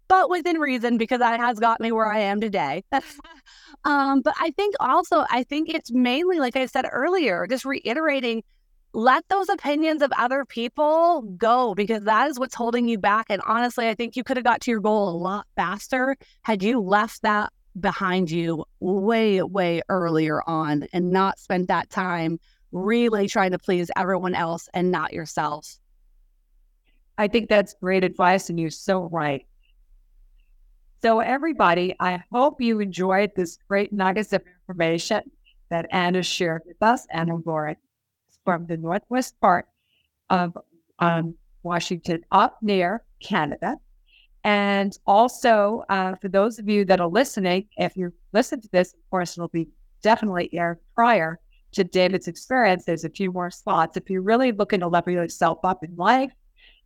but 0.10 0.30
within 0.30 0.58
reason 0.58 0.98
because 0.98 1.19
that 1.19 1.39
has 1.39 1.60
got 1.60 1.80
me 1.80 1.91
where 1.91 2.12
I 2.12 2.19
am 2.19 2.41
today. 2.41 2.84
um, 3.86 4.22
but 4.22 4.34
I 4.39 4.52
think 4.52 4.76
also, 4.80 5.26
I 5.30 5.43
think 5.43 5.69
it's 5.69 5.91
mainly, 5.91 6.39
like 6.39 6.56
I 6.56 6.65
said 6.65 6.86
earlier, 6.91 7.48
just 7.48 7.63
reiterating 7.63 8.43
let 8.91 9.24
those 9.30 9.50
opinions 9.50 10.02
of 10.02 10.12
other 10.17 10.45
people 10.45 11.22
go 11.38 11.76
because 11.76 12.04
that 12.06 12.28
is 12.28 12.39
what's 12.39 12.56
holding 12.56 12.88
you 12.88 12.98
back. 12.98 13.28
And 13.30 13.41
honestly, 13.45 13.88
I 13.88 13.93
think 13.93 14.15
you 14.15 14.24
could 14.24 14.36
have 14.36 14.43
got 14.43 14.62
to 14.62 14.72
your 14.72 14.80
goal 14.80 15.10
a 15.10 15.17
lot 15.17 15.45
faster 15.56 16.17
had 16.41 16.63
you 16.63 16.82
left 16.82 17.22
that 17.22 17.54
behind 17.80 18.32
you 18.32 18.65
way, 18.80 19.43
way 19.43 19.82
earlier 19.89 20.41
on 20.48 20.88
and 20.91 21.12
not 21.12 21.38
spent 21.38 21.67
that 21.67 21.91
time 21.91 22.39
really 22.72 23.28
trying 23.28 23.52
to 23.52 23.60
please 23.60 23.91
everyone 23.95 24.34
else 24.34 24.67
and 24.74 24.91
not 24.91 25.13
yourself. 25.13 25.78
I 27.19 27.27
think 27.27 27.49
that's 27.49 27.73
great 27.73 28.05
advice, 28.05 28.49
and 28.49 28.58
you're 28.58 28.69
so 28.69 29.10
right. 29.12 29.45
So, 31.01 31.19
everybody, 31.19 31.93
I 31.99 32.23
hope 32.32 32.62
you 32.62 32.79
enjoyed 32.79 33.32
this 33.36 33.58
great 33.67 33.91
nuggets 33.91 34.32
of 34.32 34.41
information 34.62 35.23
that 35.69 35.86
Anna 35.91 36.23
shared 36.23 36.62
with 36.65 36.82
us. 36.82 37.05
Anna 37.12 37.38
Gorin 37.38 37.75
from 38.45 38.67
the 38.67 38.77
northwest 38.77 39.38
part 39.41 39.67
of 40.29 40.58
um, 40.99 41.36
Washington, 41.62 42.23
up 42.32 42.58
near 42.62 43.03
Canada. 43.21 43.75
And 44.45 44.97
also, 45.05 45.84
uh, 45.89 46.15
for 46.15 46.29
those 46.29 46.58
of 46.58 46.69
you 46.69 46.86
that 46.86 47.01
are 47.01 47.10
listening, 47.10 47.67
if 47.75 47.97
you 47.97 48.13
listen 48.32 48.62
to 48.62 48.69
this, 48.71 48.93
of 48.93 49.10
course, 49.10 49.38
it'll 49.38 49.49
be 49.49 49.67
definitely 50.01 50.49
aired 50.53 50.79
prior 50.95 51.38
to 51.73 51.84
David's 51.84 52.27
experience, 52.27 52.86
there's 52.86 53.03
a 53.03 53.10
few 53.10 53.32
more 53.32 53.51
spots. 53.51 53.97
If 53.97 54.10
you're 54.10 54.21
really 54.21 54.51
looking 54.51 54.79
to 54.79 54.88
level 54.88 55.13
yourself 55.13 55.60
up 55.63 55.84
in 55.84 55.95
life, 55.95 56.32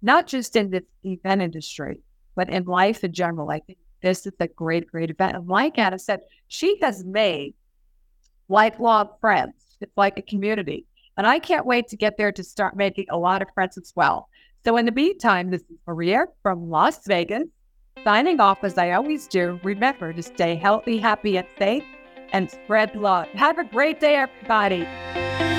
not 0.04 0.28
just 0.28 0.56
in 0.56 0.70
the 0.70 0.84
event 1.04 1.42
industry, 1.42 2.02
but 2.36 2.50
in 2.50 2.66
life 2.66 3.04
in 3.04 3.14
general, 3.14 3.50
I 3.50 3.60
think 3.60 3.80
this 4.02 4.28
is 4.28 4.34
a 4.40 4.48
great, 4.48 4.86
great 4.88 5.10
event. 5.10 5.36
And 5.36 5.48
like 5.48 5.80
Anna 5.80 5.98
said, 5.98 6.20
she 6.50 6.78
has 6.82 7.04
made 7.06 7.54
lifelong 8.50 9.10
friends. 9.22 9.54
It's 9.80 9.98
like 9.98 10.20
a 10.20 10.22
community. 10.22 10.86
And 11.18 11.26
I 11.26 11.40
can't 11.40 11.66
wait 11.66 11.88
to 11.88 11.98
get 11.98 12.18
there 12.18 12.32
to 12.34 12.44
start 12.44 12.76
making 12.76 13.06
a 13.10 13.18
lot 13.18 13.42
of 13.42 13.48
friends 13.54 13.78
as 13.78 13.94
well. 13.96 14.30
So 14.66 14.78
in 14.78 14.86
the 14.86 14.92
meantime, 14.92 15.52
this 15.52 15.62
is 15.62 15.78
Maria 15.88 16.26
from 16.42 16.70
Las 16.70 17.06
Vegas, 17.08 17.48
signing 18.04 18.40
off 18.40 18.64
as 18.64 18.78
I 18.78 18.92
always 18.92 19.28
do. 19.28 19.60
Remember 19.64 20.12
to 20.12 20.24
stay 20.24 20.56
healthy, 20.56 20.98
happy, 20.98 21.38
and 21.38 21.48
safe, 21.58 21.84
and 22.32 22.50
spread 22.50 22.96
love. 22.96 23.28
Have 23.30 23.58
a 23.58 23.64
great 23.64 24.00
day, 24.00 24.16
everybody. 24.16 25.53